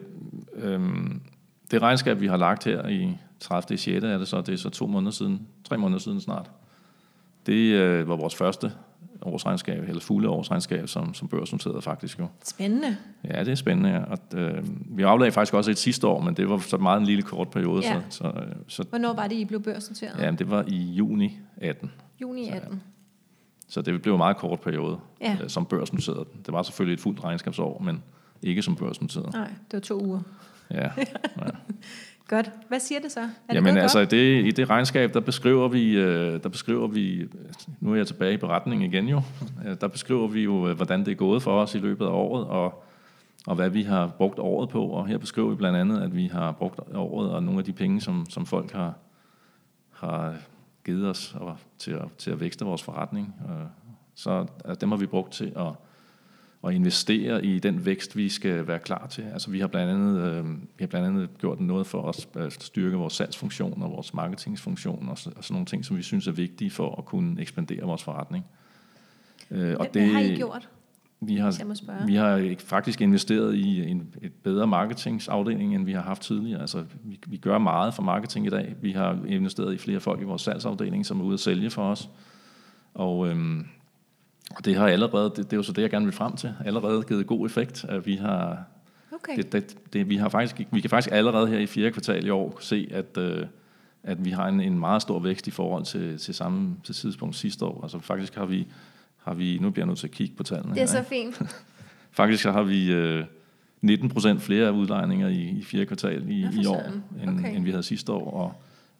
øhm, 0.55 1.21
det 1.71 1.81
regnskab, 1.81 2.21
vi 2.21 2.27
har 2.27 2.37
lagt 2.37 2.63
her 2.63 2.87
i 2.87 3.17
30. 3.39 3.77
6. 3.77 4.03
er 4.03 4.17
det 4.17 4.27
så, 4.27 4.41
det 4.41 4.53
er 4.53 4.57
så 4.57 4.69
to 4.69 4.87
måneder 4.87 5.11
siden, 5.11 5.47
tre 5.63 5.77
måneder 5.77 5.99
siden 5.99 6.21
snart. 6.21 6.51
Det 7.45 7.73
øh, 7.73 8.09
var 8.09 8.15
vores 8.15 8.35
første 8.35 8.71
årsregnskab, 9.21 9.83
eller 9.87 10.01
fulde 10.01 10.29
årsregnskab, 10.29 10.87
som, 10.87 11.13
som 11.13 11.27
børsnoteret 11.27 11.83
faktisk 11.83 12.19
jo. 12.19 12.27
Spændende. 12.43 12.97
Ja, 13.23 13.39
det 13.39 13.51
er 13.51 13.55
spændende. 13.55 13.89
Ja. 13.89 14.03
Og, 14.03 14.19
øh, 14.35 14.63
vi 14.97 15.03
aflagde 15.03 15.31
faktisk 15.31 15.53
også 15.53 15.71
et 15.71 15.77
sidste 15.77 16.07
år, 16.07 16.21
men 16.21 16.33
det 16.33 16.49
var 16.49 16.57
så 16.57 16.77
meget 16.77 16.99
en 16.99 17.05
lille 17.05 17.21
kort 17.21 17.47
periode. 17.47 17.81
Ja. 17.85 18.01
Så, 18.09 18.17
så, 18.17 18.27
øh, 18.27 18.55
så 18.67 18.83
Hvornår 18.89 19.13
var 19.13 19.27
det, 19.27 19.35
I 19.35 19.45
blev 19.45 19.61
børsnoteret? 19.63 20.19
ja, 20.19 20.31
det 20.31 20.49
var 20.49 20.63
i 20.67 20.75
juni 20.77 21.39
18. 21.57 21.91
Juni 22.21 22.49
18. 22.49 22.81
Så 23.67 23.81
det 23.81 24.01
blev 24.01 24.13
en 24.13 24.17
meget 24.17 24.37
kort 24.37 24.59
periode 24.59 24.97
Ja. 25.21 25.37
øh, 25.43 25.49
som 25.49 25.65
børsnoteret. 25.65 26.27
Det 26.45 26.53
var 26.53 26.63
selvfølgelig 26.63 26.93
et 26.93 26.99
fuldt 26.99 27.23
regnskabsår, 27.23 27.79
men 27.85 28.03
ikke 28.41 28.61
som 28.61 28.75
børsnoteret. 28.75 29.33
Nej, 29.33 29.47
det 29.47 29.73
var 29.73 29.79
to 29.79 30.03
uger. 30.05 30.19
Ja. 30.71 30.89
Godt. 32.27 32.51
Hvad 32.67 32.79
siger 32.79 33.01
det 33.01 33.11
så? 33.11 33.19
Er 33.19 33.25
det 33.49 33.55
Jamen 33.55 33.77
altså, 33.77 33.99
godt? 33.99 34.13
i 34.13 34.17
det, 34.17 34.45
i 34.45 34.51
det 34.51 34.69
regnskab, 34.69 35.13
der 35.13 35.19
beskriver 35.19 35.67
vi, 35.67 35.97
øh, 35.97 36.43
der 36.43 36.49
beskriver 36.49 36.87
vi, 36.87 37.27
nu 37.79 37.91
er 37.91 37.95
jeg 37.95 38.07
tilbage 38.07 38.33
i 38.33 38.37
beretningen 38.37 38.93
igen 38.93 39.07
jo, 39.07 39.21
Øh, 39.65 39.75
der 39.81 39.87
beskriver 39.87 40.27
vi 40.27 40.43
jo, 40.43 40.67
øh, 40.67 40.75
hvordan 40.75 40.99
det 40.99 41.11
er 41.11 41.15
gået 41.15 41.43
for 41.43 41.61
os 41.61 41.75
i 41.75 41.77
løbet 41.77 42.05
af 42.05 42.09
året, 42.09 42.47
og, 42.47 42.83
og 43.47 43.55
hvad 43.55 43.69
vi 43.69 43.83
har 43.83 44.07
brugt 44.07 44.39
året 44.39 44.69
på, 44.69 44.85
og 44.85 45.07
her 45.07 45.17
beskriver 45.17 45.49
vi 45.49 45.55
blandt 45.55 45.77
andet, 45.77 46.01
at 46.01 46.15
vi 46.15 46.27
har 46.27 46.51
brugt 46.51 46.79
året, 46.95 47.31
og 47.31 47.43
nogle 47.43 47.59
af 47.59 47.65
de 47.65 47.73
penge, 47.73 48.01
som, 48.01 48.25
som 48.29 48.45
folk 48.45 48.71
har, 48.71 48.93
har 49.91 50.35
givet 50.85 51.09
os 51.09 51.35
og 51.39 51.57
til, 51.77 51.91
at, 51.91 52.05
til 52.17 52.31
at 52.31 52.39
vækste 52.39 52.65
vores 52.65 52.83
forretning, 52.83 53.35
så 54.15 54.45
altså, 54.65 54.75
dem 54.81 54.91
har 54.91 54.97
vi 54.97 55.05
brugt 55.05 55.33
til 55.33 55.53
at 55.55 55.71
og 56.63 56.73
investere 56.73 57.45
i 57.45 57.59
den 57.59 57.85
vækst, 57.85 58.17
vi 58.17 58.29
skal 58.29 58.67
være 58.67 58.79
klar 58.79 59.07
til. 59.07 59.21
Altså, 59.21 59.51
vi 59.51 59.59
har 59.59 59.67
blandt 59.67 59.91
andet, 59.91 60.19
øh, 60.19 60.45
vi 60.51 60.79
har 60.79 60.87
blandt 60.87 61.07
andet 61.07 61.29
gjort 61.37 61.59
noget 61.59 61.87
for 61.87 62.01
os 62.01 62.27
at 62.35 62.53
styrke 62.53 62.97
vores 62.97 63.13
salgsfunktion 63.13 63.81
og 63.81 63.91
vores 63.91 64.13
marketingsfunktion 64.13 65.09
og, 65.09 65.17
så, 65.17 65.29
og 65.35 65.43
sådan 65.43 65.53
nogle 65.53 65.65
ting, 65.65 65.85
som 65.85 65.97
vi 65.97 66.01
synes 66.01 66.27
er 66.27 66.31
vigtige 66.31 66.71
for 66.71 66.95
at 66.95 67.05
kunne 67.05 67.41
ekspandere 67.41 67.81
vores 67.81 68.03
forretning. 68.03 68.45
Øh, 69.51 69.59
Hvad, 69.59 69.87
hvad 69.91 70.07
har 70.07 70.19
I 70.19 70.35
gjort, 70.35 70.69
Vi 71.21 71.35
har, 71.35 72.05
vi 72.05 72.15
har 72.15 72.55
faktisk 72.59 73.01
investeret 73.01 73.55
i 73.55 73.89
en 73.89 74.13
et 74.21 74.33
bedre 74.33 74.67
marketingsafdeling, 74.67 75.75
end 75.75 75.85
vi 75.85 75.91
har 75.91 76.01
haft 76.01 76.21
tidligere. 76.21 76.61
Altså, 76.61 76.83
vi, 77.03 77.19
vi 77.27 77.37
gør 77.37 77.57
meget 77.57 77.93
for 77.93 78.03
marketing 78.03 78.45
i 78.45 78.49
dag. 78.49 78.75
Vi 78.81 78.91
har 78.91 79.19
investeret 79.27 79.73
i 79.73 79.77
flere 79.77 79.99
folk 79.99 80.21
i 80.21 80.23
vores 80.23 80.41
salgsafdeling, 80.41 81.05
som 81.05 81.19
er 81.19 81.23
ude 81.23 81.33
at 81.33 81.39
sælge 81.39 81.69
for 81.69 81.83
os. 81.83 82.09
Og, 82.93 83.27
øhm, 83.27 83.65
og 84.57 84.65
det 84.65 84.75
har 84.75 84.87
allerede, 84.87 85.29
det, 85.29 85.37
det 85.37 85.53
er 85.53 85.57
jo 85.57 85.63
så 85.63 85.71
det, 85.73 85.81
jeg 85.81 85.89
gerne 85.89 86.05
vil 86.05 86.13
frem 86.13 86.35
til, 86.35 86.53
allerede 86.65 87.03
givet 87.03 87.27
god 87.27 87.45
effekt. 87.45 87.85
At 87.89 88.05
vi 88.05 88.15
har, 88.15 88.63
Okay. 89.13 89.37
det, 89.37 89.51
det, 89.51 89.93
det, 89.93 90.09
vi, 90.09 90.15
har 90.15 90.29
faktisk, 90.29 90.61
vi 90.71 90.81
kan 90.81 90.89
faktisk 90.89 91.13
allerede 91.15 91.47
her 91.47 91.59
i 91.59 91.65
fjerde 91.65 91.91
kvartal 91.91 92.25
i 92.25 92.29
år 92.29 92.57
se, 92.61 92.87
at, 92.91 93.17
øh, 93.17 93.45
at 94.03 94.25
vi 94.25 94.29
har 94.29 94.47
en, 94.47 94.61
en 94.61 94.79
meget 94.79 95.01
stor 95.01 95.19
vækst 95.19 95.47
i 95.47 95.51
forhold 95.51 95.85
til, 95.85 96.17
til 96.17 96.33
samme 96.33 96.75
til 96.83 96.95
tidspunkt 96.95 97.35
sidste 97.35 97.65
år. 97.65 97.83
Altså 97.83 97.99
faktisk 97.99 98.35
har 98.35 98.45
vi, 98.45 98.67
har 99.17 99.33
vi, 99.33 99.57
nu 99.61 99.69
bliver 99.69 99.83
jeg 99.85 99.87
nødt 99.87 99.99
til 99.99 100.07
at 100.07 100.11
kigge 100.11 100.35
på 100.35 100.43
tallene 100.43 100.69
Det 100.75 100.77
er 100.77 100.81
her, 100.81 100.87
så 100.87 100.97
ikke? 100.97 101.37
fint. 101.37 101.49
Faktisk 102.11 102.45
har 102.45 102.63
vi 102.63 102.91
øh, 102.93 103.25
19 103.81 104.09
procent 104.09 104.41
flere 104.41 104.73
udlejninger 104.73 105.27
i, 105.27 105.41
i 105.41 105.63
fjerde 105.63 105.85
kvartal 105.85 106.29
i, 106.29 106.47
i 106.61 106.65
år, 106.65 106.83
end, 107.23 107.39
Okay. 107.39 107.55
end 107.55 107.63
vi 107.63 107.69
havde 107.69 107.83
sidste 107.83 108.11
år. 108.11 108.31
Og, 108.31 108.53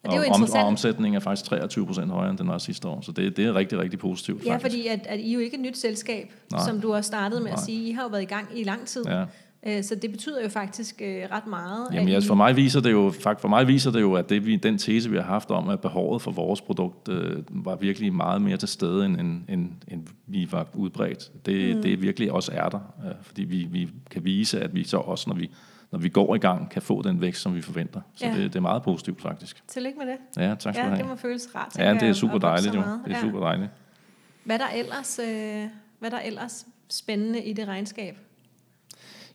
Og 0.04 0.12
det 0.12 0.18
er 0.20 0.24
jo 0.28 0.34
om, 0.34 0.44
og 0.56 0.64
omsætningen 0.68 1.16
er 1.16 1.20
faktisk 1.20 1.46
23 1.46 1.86
procent 1.86 2.12
højere, 2.12 2.30
end 2.30 2.38
den 2.38 2.48
var 2.48 2.58
sidste 2.58 2.88
år. 2.88 3.02
Så 3.02 3.12
det, 3.12 3.38
det 3.38 3.46
er 3.46 3.56
rigtig, 3.56 3.80
rigtig 3.80 4.00
positivt 4.00 4.46
Ja, 4.46 4.54
faktisk. 4.54 4.66
fordi 4.74 4.88
at, 4.88 5.00
at 5.08 5.20
I 5.20 5.30
er 5.30 5.34
jo 5.34 5.40
ikke 5.40 5.56
et 5.58 5.62
nyt 5.62 5.78
selskab, 5.78 6.32
Nej. 6.52 6.62
Som 6.68 6.82
du 6.82 6.92
har 6.92 7.02
startet 7.02 7.42
med 7.42 7.52
at 7.52 7.56
Nej. 7.58 7.66
sige. 7.66 7.90
I 7.90 7.92
har 7.92 8.04
jo 8.04 8.10
været 8.10 8.22
i 8.22 8.26
gang 8.26 8.48
i 8.56 8.64
lang 8.64 8.86
tid. 8.86 9.04
Ja. 9.08 9.24
Øh, 9.68 9.84
Så 9.84 9.96
det 9.96 10.12
betyder 10.12 10.44
jo 10.44 10.50
faktisk 10.50 11.02
øh, 11.06 11.16
ret 11.32 11.48
meget. 11.48 11.88
Jamen, 11.94 12.10
at 12.10 12.16
altså, 12.16 12.28
I- 12.28 12.30
for 12.30 12.36
mig 12.36 12.56
viser 12.56 12.80
det 12.82 12.92
jo, 12.92 13.12
fakt- 13.20 13.42
for 13.42 13.48
mig 13.48 13.68
viser 13.68 13.92
det 13.92 14.02
jo, 14.02 14.14
at 14.14 14.30
det, 14.30 14.46
vi, 14.46 14.56
den 14.56 14.78
tese, 14.78 15.10
vi 15.10 15.16
har 15.18 15.24
haft 15.24 15.52
om, 15.52 15.70
at 15.70 15.80
behovet 15.80 16.22
for 16.22 16.32
vores 16.32 16.62
produkt 16.62 17.10
øh, 17.10 17.38
var 17.50 17.76
virkelig 17.76 18.14
meget 18.14 18.42
mere 18.42 18.58
til 18.58 18.68
stede, 18.68 19.06
end, 19.06 19.20
end, 19.20 19.42
end, 19.50 19.70
end 19.88 20.08
vi 20.28 20.48
var 20.52 20.68
udbredt. 20.74 21.32
Det, 21.46 21.76
mm. 21.76 21.82
det 21.82 22.02
virkelig 22.02 22.32
også 22.32 22.52
er 22.56 22.70
der, 22.70 22.80
øh, 23.06 23.12
fordi 23.22 23.44
vi, 23.44 23.68
vi 23.72 23.90
kan 24.12 24.26
vise, 24.26 24.62
at 24.62 24.76
vi 24.76 24.84
så 24.84 24.98
også, 24.98 25.30
når 25.30 25.36
vi, 25.36 25.50
når 25.94 26.00
vi 26.00 26.10
går 26.10 26.36
i 26.36 26.38
gang, 26.38 26.70
kan 26.70 26.82
få 26.82 27.02
den 27.02 27.22
vækst, 27.22 27.42
som 27.42 27.56
vi 27.56 27.62
forventer. 27.62 28.02
Så 28.16 28.26
Ja. 28.26 28.32
det, 28.34 28.44
det 28.44 28.56
er 28.56 28.60
meget 28.60 28.84
positivt, 28.84 29.22
faktisk. 29.22 29.64
Tillykke 29.68 30.00
med 30.00 30.08
det. 30.08 30.18
Ja, 30.38 30.56
tak 30.56 30.60
skal 30.60 30.76
Ja, 30.76 30.82
du 30.82 30.88
have. 30.90 30.98
det 30.98 31.08
må 31.08 31.16
føles 31.16 31.50
rart. 31.56 31.78
Ja, 31.78 31.94
det 31.94 32.04
er 32.04 32.14
super 32.14 32.38
dejligt 32.38 32.76
jo. 32.76 32.80
Det 32.80 32.88
er 33.06 33.10
Ja. 33.10 33.22
super 33.22 33.40
dejligt. 33.40 33.70
Hvad 34.44 34.60
er 34.60 34.66
der 34.66 34.74
ellers, 34.76 35.20
øh, 35.20 35.28
hvad 36.00 36.12
er 36.12 36.18
der 36.18 36.24
ellers 36.26 36.66
spændende 36.90 37.44
i 37.44 37.54
det 37.54 37.68
regnskab? 37.68 38.18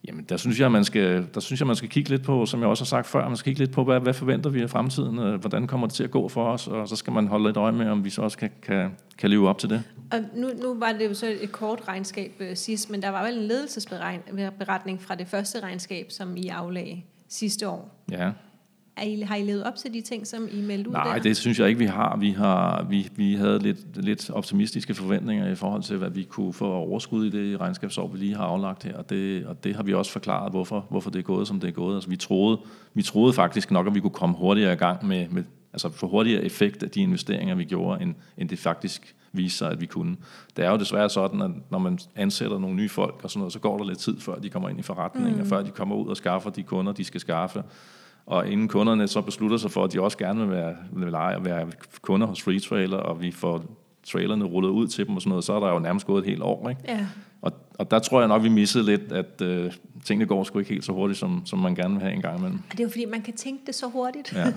Jamen, 0.04 0.24
der 0.28 0.36
synes 0.36 0.60
jeg, 0.60 0.72
man 0.72 0.84
skal, 0.84 1.26
der 1.34 1.40
synes 1.40 1.60
jeg, 1.60 1.66
man 1.66 1.76
skal 1.76 1.88
kigge 1.88 2.10
lidt 2.10 2.22
på, 2.22 2.46
som 2.46 2.60
jeg 2.60 2.68
også 2.68 2.84
har 2.84 2.86
sagt 2.86 3.06
før, 3.06 3.28
man 3.28 3.36
skal 3.36 3.50
kigge 3.50 3.58
lidt 3.58 3.72
på, 3.72 3.84
hvad, 3.84 4.00
hvad 4.00 4.14
forventer 4.14 4.50
vi 4.50 4.62
af 4.62 4.70
fremtiden, 4.70 5.18
øh, 5.18 5.40
hvordan 5.40 5.66
kommer 5.66 5.86
det 5.86 5.94
til 5.94 6.04
at 6.04 6.10
gå 6.10 6.28
for 6.28 6.44
os, 6.44 6.68
og 6.68 6.88
så 6.88 6.96
skal 6.96 7.12
man 7.12 7.26
holde 7.26 7.46
lidt 7.46 7.56
øje 7.56 7.72
med, 7.72 7.90
om 7.90 8.04
vi 8.04 8.10
så 8.10 8.22
også 8.22 8.38
kan, 8.38 8.50
kan, 8.62 8.90
kan 9.18 9.30
leve 9.30 9.48
op 9.48 9.58
til 9.58 9.70
det. 9.70 9.82
Og 10.12 10.18
nu, 10.34 10.48
nu 10.62 10.74
var 10.74 10.92
det 10.92 11.08
jo 11.08 11.14
så 11.14 11.26
et 11.40 11.52
kort 11.52 11.88
regnskab 11.88 12.32
øh, 12.40 12.56
sidst, 12.56 12.90
men 12.90 13.02
der 13.02 13.08
var 13.08 13.26
vel 13.26 13.38
en 13.38 13.44
ledelsesberetning 13.44 15.02
fra 15.02 15.14
det 15.14 15.26
første 15.26 15.60
regnskab, 15.60 16.06
som 16.10 16.36
I 16.36 16.48
aflagde 16.48 17.02
sidste 17.28 17.68
år. 17.68 18.04
Ja. 18.10 18.30
Er 18.98 19.04
I, 19.04 19.20
har 19.20 19.36
I 19.36 19.42
levet 19.42 19.64
op 19.64 19.76
til 19.76 19.94
de 19.94 20.00
ting, 20.00 20.26
som 20.26 20.48
I 20.52 20.60
meldte 20.60 20.90
ud 20.90 20.94
Nej, 20.94 21.14
der? 21.14 21.22
det 21.22 21.36
synes 21.36 21.58
jeg 21.58 21.68
ikke, 21.68 21.78
vi 21.78 21.84
har. 21.84 22.16
Vi, 22.16 22.30
har, 22.30 22.86
vi, 22.90 23.08
vi 23.16 23.34
havde 23.34 23.58
lidt, 23.58 24.04
lidt 24.04 24.30
optimistiske 24.30 24.94
forventninger 24.94 25.50
i 25.50 25.54
forhold 25.54 25.82
til, 25.82 25.96
hvad 25.96 26.10
vi 26.10 26.22
kunne 26.22 26.52
få 26.52 26.72
overskud 26.72 27.26
i 27.26 27.30
det 27.30 27.60
regnskabsår, 27.60 28.08
vi 28.08 28.18
lige 28.18 28.36
har 28.36 28.44
aflagt 28.44 28.84
her. 28.84 28.96
Og 28.96 29.10
det, 29.10 29.46
og 29.46 29.64
det 29.64 29.76
har 29.76 29.82
vi 29.82 29.94
også 29.94 30.12
forklaret, 30.12 30.52
hvorfor, 30.52 30.86
hvorfor 30.90 31.10
det 31.10 31.18
er 31.18 31.22
gået, 31.22 31.48
som 31.48 31.60
det 31.60 31.68
er 31.68 31.72
gået. 31.72 31.94
Altså, 31.94 32.10
vi, 32.10 32.16
troede, 32.16 32.60
vi 32.94 33.02
troede 33.02 33.32
faktisk 33.32 33.70
nok, 33.70 33.86
at 33.86 33.94
vi 33.94 34.00
kunne 34.00 34.10
komme 34.10 34.36
hurtigere 34.36 34.72
i 34.72 34.76
gang 34.76 35.06
med, 35.06 35.28
med 35.28 35.44
altså 35.72 35.88
få 35.90 36.08
hurtigere 36.08 36.44
effekt 36.44 36.82
af 36.82 36.90
de 36.90 37.00
investeringer, 37.00 37.54
vi 37.54 37.64
gjorde, 37.64 38.02
end, 38.02 38.14
end 38.38 38.48
det 38.48 38.58
faktisk 38.58 39.14
viste 39.32 39.58
sig, 39.58 39.70
at 39.70 39.80
vi 39.80 39.86
kunne. 39.86 40.16
Det 40.56 40.64
er 40.64 40.70
jo 40.70 40.76
desværre 40.76 41.10
sådan, 41.10 41.42
at 41.42 41.50
når 41.70 41.78
man 41.78 41.98
ansætter 42.16 42.58
nogle 42.58 42.76
nye 42.76 42.88
folk 42.88 43.20
og 43.22 43.30
sådan 43.30 43.40
noget, 43.40 43.52
så 43.52 43.58
går 43.58 43.78
der 43.78 43.84
lidt 43.84 43.98
tid, 43.98 44.20
før 44.20 44.34
de 44.34 44.50
kommer 44.50 44.68
ind 44.68 44.78
i 44.78 44.82
forretningen, 44.82 45.34
mm. 45.34 45.40
og 45.40 45.46
før 45.46 45.62
de 45.62 45.70
kommer 45.70 45.96
ud 45.96 46.06
og 46.06 46.16
skaffer 46.16 46.50
de 46.50 46.62
kunder, 46.62 46.92
de 46.92 47.04
skal 47.04 47.20
skaffe. 47.20 47.62
Og 48.28 48.48
inden 48.48 48.68
kunderne 48.68 49.08
så 49.08 49.20
beslutter 49.20 49.56
sig 49.56 49.70
for, 49.70 49.84
at 49.84 49.92
de 49.92 50.00
også 50.00 50.18
gerne 50.18 50.40
vil 50.40 50.50
være, 50.50 50.76
vil 50.92 51.12
lege 51.12 51.36
og 51.36 51.44
være 51.44 51.66
kunder 52.02 52.26
hos 52.26 52.42
Free 52.42 52.60
Trailer, 52.60 52.96
og 52.96 53.22
vi 53.22 53.30
får 53.30 53.64
trailerne 54.06 54.44
rullet 54.44 54.70
ud 54.70 54.88
til 54.88 55.06
dem 55.06 55.16
og 55.16 55.22
sådan 55.22 55.28
noget, 55.28 55.44
så 55.44 55.52
er 55.52 55.60
der 55.60 55.72
jo 55.72 55.78
nærmest 55.78 56.06
gået 56.06 56.22
et 56.22 56.30
helt 56.30 56.42
år. 56.42 56.68
Ikke? 56.68 56.82
Ja. 56.88 57.06
Og, 57.42 57.52
og 57.78 57.90
der 57.90 57.98
tror 57.98 58.20
jeg 58.20 58.28
nok, 58.28 58.42
vi 58.42 58.48
missede 58.48 58.84
lidt, 58.84 59.12
at 59.12 59.42
øh, 59.42 59.72
tingene 60.04 60.26
går 60.26 60.44
sgu 60.44 60.58
ikke 60.58 60.70
helt 60.70 60.84
så 60.84 60.92
hurtigt, 60.92 61.18
som, 61.18 61.42
som 61.44 61.58
man 61.58 61.74
gerne 61.74 61.94
vil 61.94 62.02
have 62.02 62.14
en 62.14 62.22
gang 62.22 62.38
imellem. 62.38 62.58
Og 62.58 62.72
det 62.72 62.80
er 62.80 62.84
jo 62.84 62.90
fordi, 62.90 63.04
man 63.04 63.22
kan 63.22 63.34
tænke 63.34 63.62
det 63.66 63.74
så 63.74 63.86
hurtigt. 63.86 64.32
Ja, 64.32 64.52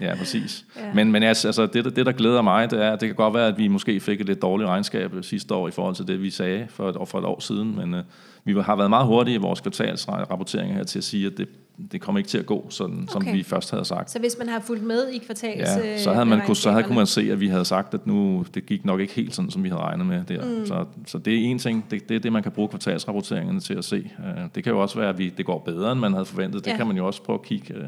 ja. 0.08 0.14
præcis. 0.14 0.64
Ja. 0.76 0.86
Ja. 0.86 0.94
Men, 0.94 1.12
men 1.12 1.22
altså, 1.22 1.48
altså 1.48 1.66
det, 1.66 1.96
det, 1.96 2.06
der 2.06 2.12
glæder 2.12 2.42
mig, 2.42 2.70
det 2.70 2.84
er, 2.84 2.92
at 2.92 3.00
det 3.00 3.08
kan 3.08 3.16
godt 3.16 3.34
være, 3.34 3.46
at 3.46 3.58
vi 3.58 3.68
måske 3.68 4.00
fik 4.00 4.20
et 4.20 4.26
lidt 4.26 4.42
dårligt 4.42 4.68
regnskab 4.68 5.12
sidste 5.22 5.54
år 5.54 5.68
i 5.68 5.70
forhold 5.70 5.94
til 5.94 6.08
det, 6.08 6.22
vi 6.22 6.30
sagde 6.30 6.66
for 6.70 6.88
et, 6.88 7.08
for 7.08 7.18
et 7.18 7.24
år 7.24 7.40
siden, 7.40 7.76
men 7.76 7.94
øh, 7.94 8.04
vi 8.44 8.60
har 8.60 8.76
været 8.76 8.90
meget 8.90 9.06
hurtige 9.06 9.34
i 9.34 9.38
vores 9.38 9.60
kvartalsrapporteringer 9.60 10.76
her 10.76 10.84
til 10.84 10.98
at 10.98 11.04
sige, 11.04 11.26
at 11.26 11.32
det, 11.38 11.48
det 11.92 12.00
kommer 12.00 12.18
ikke 12.18 12.28
til 12.28 12.38
at 12.38 12.46
gå, 12.46 12.66
sådan, 12.70 13.08
som 13.12 13.22
Okay. 13.22 13.32
vi 13.36 13.42
først 13.42 13.70
havde 13.70 13.84
sagt. 13.84 14.10
Så 14.10 14.18
hvis 14.18 14.36
man 14.38 14.48
har 14.48 14.60
fulgt 14.60 14.82
med 14.82 15.08
i 15.08 15.18
kvartals... 15.18 15.60
Ja, 15.60 15.98
så 15.98 16.12
havde 16.12 16.26
man 16.26 16.40
kunne, 16.46 16.56
så 16.56 16.70
havde, 16.70 16.82
kunne 16.82 16.94
man... 16.94 17.00
man 17.00 17.06
se, 17.06 17.32
at 17.32 17.40
vi 17.40 17.48
havde 17.48 17.64
sagt, 17.64 17.94
at 17.94 18.06
nu 18.06 18.44
det 18.54 18.66
gik 18.66 18.84
nok 18.84 19.00
ikke 19.00 19.12
helt 19.12 19.34
sådan, 19.34 19.50
som 19.50 19.64
vi 19.64 19.68
havde 19.68 19.82
regnet 19.82 20.06
med 20.06 20.24
der. 20.24 20.58
Mm. 20.60 20.66
Så, 20.66 20.84
så 21.06 21.18
det 21.18 21.34
er 21.34 21.38
en 21.38 21.58
ting, 21.58 21.84
det, 21.90 22.08
det 22.08 22.14
er 22.14 22.20
det, 22.20 22.32
man 22.32 22.42
kan 22.42 22.52
bruge 22.52 22.68
kvartalsrapporteringerne 22.68 23.60
til 23.60 23.74
at 23.74 23.84
se. 23.84 24.10
Øh, 24.26 24.42
Det 24.54 24.64
kan 24.64 24.72
jo 24.72 24.82
også 24.82 24.98
være, 24.98 25.08
at 25.08 25.18
vi, 25.18 25.28
det 25.36 25.46
går 25.46 25.58
bedre, 25.58 25.92
end 25.92 26.00
man 26.00 26.12
havde 26.12 26.24
forventet. 26.26 26.64
Det 26.64 26.70
Ja. 26.70 26.76
kan 26.76 26.86
man 26.86 26.96
jo 26.96 27.06
også 27.06 27.22
prøve 27.22 27.38
at 27.38 27.44
kigge, 27.44 27.74
øh, 27.74 27.84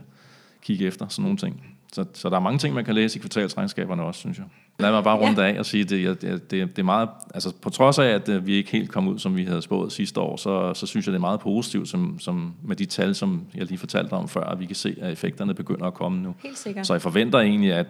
kigge 0.62 0.86
efter, 0.86 1.08
sådan 1.08 1.22
nogle 1.22 1.38
ting. 1.38 1.77
Så, 1.92 2.04
så 2.14 2.30
der 2.30 2.36
er 2.36 2.40
mange 2.40 2.58
ting, 2.58 2.74
man 2.74 2.84
kan 2.84 2.94
læse 2.94 3.18
i 3.18 3.20
kvartalsregnskaberne 3.20 4.02
også, 4.02 4.20
synes 4.20 4.38
jeg. 4.38 4.46
Lad 4.78 4.90
mig 4.90 5.04
bare 5.04 5.18
runde 5.18 5.46
af 5.46 5.58
og 5.58 5.66
sige, 5.66 5.82
at 5.82 5.90
det, 5.90 6.22
det, 6.22 6.50
det, 6.50 6.76
det 6.76 6.78
er 6.78 6.82
meget, 6.82 7.08
altså 7.34 7.52
på 7.62 7.70
trods 7.70 7.98
af, 7.98 8.04
at 8.06 8.28
øh, 8.28 8.46
vi 8.46 8.54
ikke 8.54 8.70
helt 8.70 8.90
kom 8.90 9.08
ud, 9.08 9.18
som 9.18 9.36
vi 9.36 9.44
havde 9.44 9.62
spået 9.62 9.92
sidste 9.92 10.20
år, 10.20 10.36
så, 10.36 10.74
så 10.74 10.86
synes 10.86 11.06
jeg, 11.06 11.12
det 11.12 11.18
er 11.18 11.20
meget 11.20 11.40
positivt 11.40 11.88
som, 11.88 12.18
som 12.18 12.54
med 12.64 12.76
de 12.76 12.84
tal, 12.84 13.14
som 13.14 13.46
jeg 13.54 13.66
lige 13.66 13.78
fortalte 13.78 14.12
om 14.12 14.28
før, 14.28 14.44
at 14.44 14.60
vi 14.60 14.66
kan 14.66 14.76
se, 14.76 14.96
at 15.00 15.12
effekterne 15.12 15.54
begynder 15.54 15.86
at 15.86 15.94
komme 15.94 16.22
nu. 16.22 16.34
Helt 16.42 16.58
sikkert. 16.58 16.86
Så 16.86 16.94
jeg 16.94 17.02
forventer 17.02 17.38
egentlig, 17.38 17.72
at, 17.72 17.86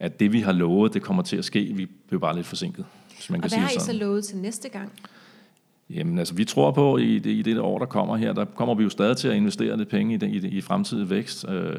at 0.00 0.20
det 0.20 0.32
vi 0.32 0.40
har 0.40 0.52
lovet, 0.52 0.94
det 0.94 1.02
kommer 1.02 1.22
til 1.22 1.36
at 1.36 1.44
ske. 1.44 1.72
Vi 1.74 1.86
blev 2.08 2.20
bare 2.20 2.36
lidt 2.36 2.46
forsinket, 2.46 2.84
hvis 3.14 3.30
man 3.30 3.36
Og 3.36 3.42
kan 3.42 3.50
hvad 3.50 3.50
sige 3.50 3.60
har 3.60 3.70
I 3.70 3.74
så 3.78 3.86
sådan. 3.86 4.00
lovet 4.00 4.24
til 4.24 4.36
næste 4.36 4.68
gang? 4.68 4.92
Jamen 5.90 6.18
altså, 6.18 6.34
vi 6.34 6.44
tror 6.44 6.70
på, 6.70 6.96
i 6.98 7.18
det, 7.18 7.30
i 7.30 7.42
det 7.42 7.58
år, 7.58 7.78
der 7.78 7.86
kommer 7.86 8.16
her, 8.16 8.32
der 8.32 8.44
kommer 8.44 8.74
vi 8.74 8.82
jo 8.82 8.88
stadig 8.88 9.16
til 9.16 9.28
at 9.28 9.36
investere 9.36 9.76
lidt 9.76 9.88
penge 9.88 10.14
i, 10.14 10.16
det, 10.16 10.34
i, 10.34 10.38
det, 10.38 10.52
i 10.52 10.60
fremtidig 10.60 11.10
vækst. 11.10 11.48
Øh, 11.48 11.74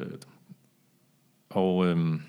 og, 1.52 1.86
øh, 1.86 2.20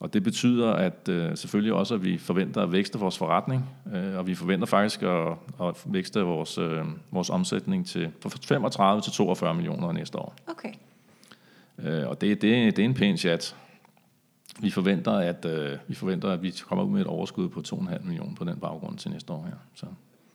og 0.00 0.12
det 0.12 0.22
betyder 0.22 0.72
at 0.72 1.08
øh, 1.08 1.36
selvfølgelig 1.36 1.72
også, 1.72 1.94
at 1.94 2.04
vi 2.04 2.18
forventer 2.18 2.62
at 2.62 2.72
vækste 2.72 2.98
vores 2.98 3.18
forretning, 3.18 3.64
øh, 3.94 4.16
og 4.16 4.26
vi 4.26 4.34
forventer 4.34 4.66
faktisk 4.66 5.02
at, 5.02 5.28
at 5.62 5.82
vækste 5.86 6.20
vores, 6.20 6.58
øh, 6.58 6.84
vores 7.10 7.30
omsætning 7.30 7.86
til 7.86 8.10
fra 8.20 8.30
35 8.42 9.02
til 9.02 9.12
42 9.12 9.54
millioner 9.54 9.92
næste 9.92 10.18
år. 10.18 10.34
Okay. 10.46 10.72
Øh, 11.78 12.08
og 12.08 12.20
det, 12.20 12.42
det, 12.42 12.76
det 12.76 12.82
er 12.82 12.84
en 12.84 12.94
pæn 12.94 13.16
chat. 13.16 13.56
Vi 14.60 14.70
forventer, 14.70 15.12
at, 15.12 15.44
øh, 15.44 15.78
vi 15.88 15.94
forventer, 15.94 16.30
at 16.30 16.42
vi 16.42 16.54
kommer 16.68 16.84
ud 16.84 16.90
med 16.90 17.00
et 17.00 17.06
overskud 17.06 17.48
på 17.48 17.62
2,5 17.68 18.02
millioner 18.04 18.34
på 18.34 18.44
den 18.44 18.60
baggrund 18.60 18.98
til 18.98 19.10
næste 19.10 19.32
år 19.32 19.44
her. 19.44 19.56
Så, 19.74 19.86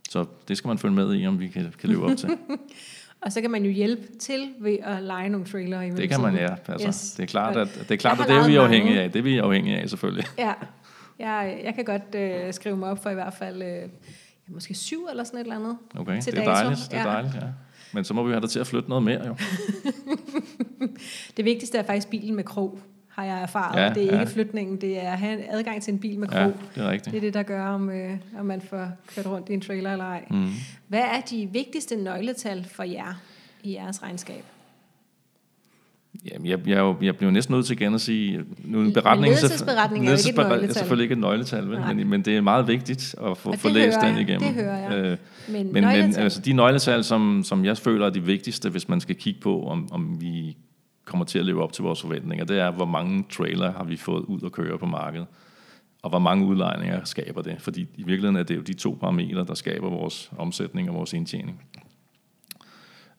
så 0.09 0.25
det 0.47 0.57
skal 0.57 0.67
man 0.67 0.77
følge 0.77 0.95
med 0.95 1.15
i, 1.15 1.27
om 1.27 1.39
vi 1.39 1.47
kan, 1.47 1.73
kan 1.79 1.89
leve 1.89 2.11
op 2.11 2.17
til. 2.17 2.29
Og 3.21 3.31
så 3.31 3.41
kan 3.41 3.51
man 3.51 3.65
jo 3.65 3.71
hjælpe 3.71 4.03
til 4.19 4.49
ved 4.59 4.77
at 4.83 5.03
lege 5.03 5.29
nogle 5.29 5.45
trailer 5.45 5.81
i 5.81 5.89
Det 5.89 6.09
kan 6.09 6.21
man, 6.21 6.35
ja. 6.35 6.55
Altså, 6.67 6.87
Yes. 6.87 7.11
Det 7.11 7.23
er 7.23 7.27
klart, 7.27 7.57
at, 7.57 7.67
det, 7.79 7.91
er 7.91 7.97
klart, 7.97 8.19
at 8.19 8.27
det 8.27 8.35
er 8.35 8.47
vi 8.47 8.55
afhængige 8.55 9.01
af. 9.01 9.11
Det 9.11 9.19
er 9.19 9.23
vi 9.23 9.37
afhængige 9.37 9.77
af, 9.77 9.89
selvfølgelig. 9.89 10.25
Ja, 10.37 10.53
jeg, 11.19 11.61
jeg 11.63 11.75
kan 11.75 11.85
godt 11.85 12.15
øh, 12.15 12.53
skrive 12.53 12.77
mig 12.77 12.89
op 12.89 13.03
for 13.03 13.09
i 13.09 13.13
hvert 13.13 13.33
fald 13.33 13.61
øh, 13.61 13.89
måske 14.47 14.73
syv 14.73 15.07
eller 15.11 15.23
sådan 15.23 15.39
et 15.39 15.43
eller 15.43 15.55
andet. 15.55 15.77
Okay, 15.95 16.21
Til 16.21 16.33
det 16.33 16.39
er 16.39 16.45
dato, 16.45 16.61
dejligt. 16.61 16.91
Det 16.91 16.97
er 16.97 17.01
ja. 17.01 17.09
dejligt, 17.09 17.35
ja. 17.35 17.47
Men 17.93 18.03
så 18.03 18.13
må 18.13 18.23
vi 18.23 18.31
have 18.31 18.41
dig 18.41 18.49
til 18.49 18.59
at 18.59 18.67
flytte 18.67 18.89
noget 18.89 19.03
mere, 19.03 19.27
jo. 19.27 19.35
Det 21.37 21.45
vigtigste 21.45 21.77
er 21.77 21.83
faktisk 21.83 22.09
bilen 22.09 22.35
med 22.35 22.43
krog, 22.43 22.79
har 23.15 23.23
jeg 23.23 23.41
erfaret. 23.41 23.79
Ja, 23.79 23.89
det 23.89 24.03
er 24.03 24.15
ja. 24.15 24.21
ikke 24.21 24.33
flytningen, 24.33 24.81
det 24.81 25.03
er 25.03 25.11
at 25.11 25.19
have 25.19 25.53
adgang 25.53 25.81
til 25.81 25.93
en 25.93 25.99
bil 25.99 26.19
med 26.19 26.27
krog. 26.27 26.39
Ja, 26.39 26.81
det 26.81 26.87
er 26.87 26.91
rigtigt. 26.91 27.11
Det 27.11 27.17
er 27.17 27.21
det, 27.21 27.33
der 27.33 27.43
gør, 27.43 27.65
om, 27.65 27.89
øh, 27.89 28.17
om 28.39 28.45
man 28.45 28.61
får 28.61 28.87
kørt 29.15 29.25
rundt 29.25 29.49
i 29.49 29.53
en 29.53 29.61
trailer 29.61 29.91
eller 29.91 30.05
ej. 30.05 30.25
Mm. 30.29 30.49
Hvad 30.87 30.99
er 30.99 31.21
de 31.29 31.49
vigtigste 31.51 31.95
nøgletal 31.95 32.65
for 32.71 32.83
jer 32.83 33.21
i 33.63 33.73
jeres 33.73 34.03
regnskab? 34.03 34.43
Jamen, 36.31 36.47
jeg, 36.47 36.67
jeg, 36.67 36.95
jeg 37.01 37.17
bliver 37.17 37.31
næsten 37.31 37.55
nødt 37.55 37.65
til 37.65 37.81
igen 37.81 37.93
at 37.93 38.01
sige, 38.01 38.43
nu 38.63 38.81
en 38.81 38.93
beretning, 38.93 39.35
ledelsesberetning 39.35 40.07
er 40.07 40.11
ikke 40.11 40.63
et 40.63 40.69
er 40.69 40.73
selvfølgelig 40.73 41.03
ikke 41.03 41.13
et 41.13 41.19
nøgletal, 41.19 41.69
vel? 41.69 41.79
Men, 41.95 42.09
men 42.09 42.21
det 42.21 42.37
er 42.37 42.41
meget 42.41 42.67
vigtigt 42.67 43.15
at 43.25 43.37
få, 43.37 43.55
få 43.57 43.69
læst 43.69 43.97
den 44.01 44.17
igennem. 44.17 44.53
det 44.53 44.63
hører 44.63 44.77
jeg. 44.77 44.97
Øh, 44.97 45.17
Men, 45.47 45.73
Men, 45.73 45.73
men 45.73 45.83
altså, 46.17 46.41
de 46.41 46.53
nøgletal, 46.53 47.03
som, 47.03 47.43
som 47.45 47.65
jeg 47.65 47.77
føler 47.77 48.05
er 48.05 48.09
de 48.09 48.23
vigtigste, 48.23 48.69
hvis 48.69 48.89
man 48.89 49.01
skal 49.01 49.15
kigge 49.15 49.39
på, 49.39 49.67
om, 49.67 49.89
om 49.91 50.21
vi 50.21 50.57
kommer 51.11 51.25
til 51.25 51.39
at 51.39 51.45
leve 51.45 51.63
op 51.63 51.73
til 51.73 51.83
vores 51.83 52.01
forventninger, 52.01 52.45
det 52.45 52.59
er, 52.59 52.71
hvor 52.71 52.85
mange 52.85 53.25
trailer 53.29 53.71
har 53.71 53.83
vi 53.83 53.97
fået 53.97 54.21
ud 54.21 54.41
at 54.45 54.51
køre 54.51 54.77
på 54.77 54.85
markedet, 54.85 55.27
og 56.01 56.09
hvor 56.09 56.19
mange 56.19 56.45
udlejninger 56.45 57.03
skaber 57.03 57.41
det. 57.41 57.61
Fordi 57.61 57.81
i 57.81 58.03
virkeligheden 58.03 58.35
er 58.35 58.43
det 58.43 58.55
jo 58.55 58.61
de 58.61 58.73
to 58.73 58.97
parametre, 59.01 59.45
der 59.45 59.53
skaber 59.53 59.89
vores 59.89 60.31
omsætning 60.37 60.89
og 60.89 60.95
vores 60.95 61.13
indtjening. 61.13 61.63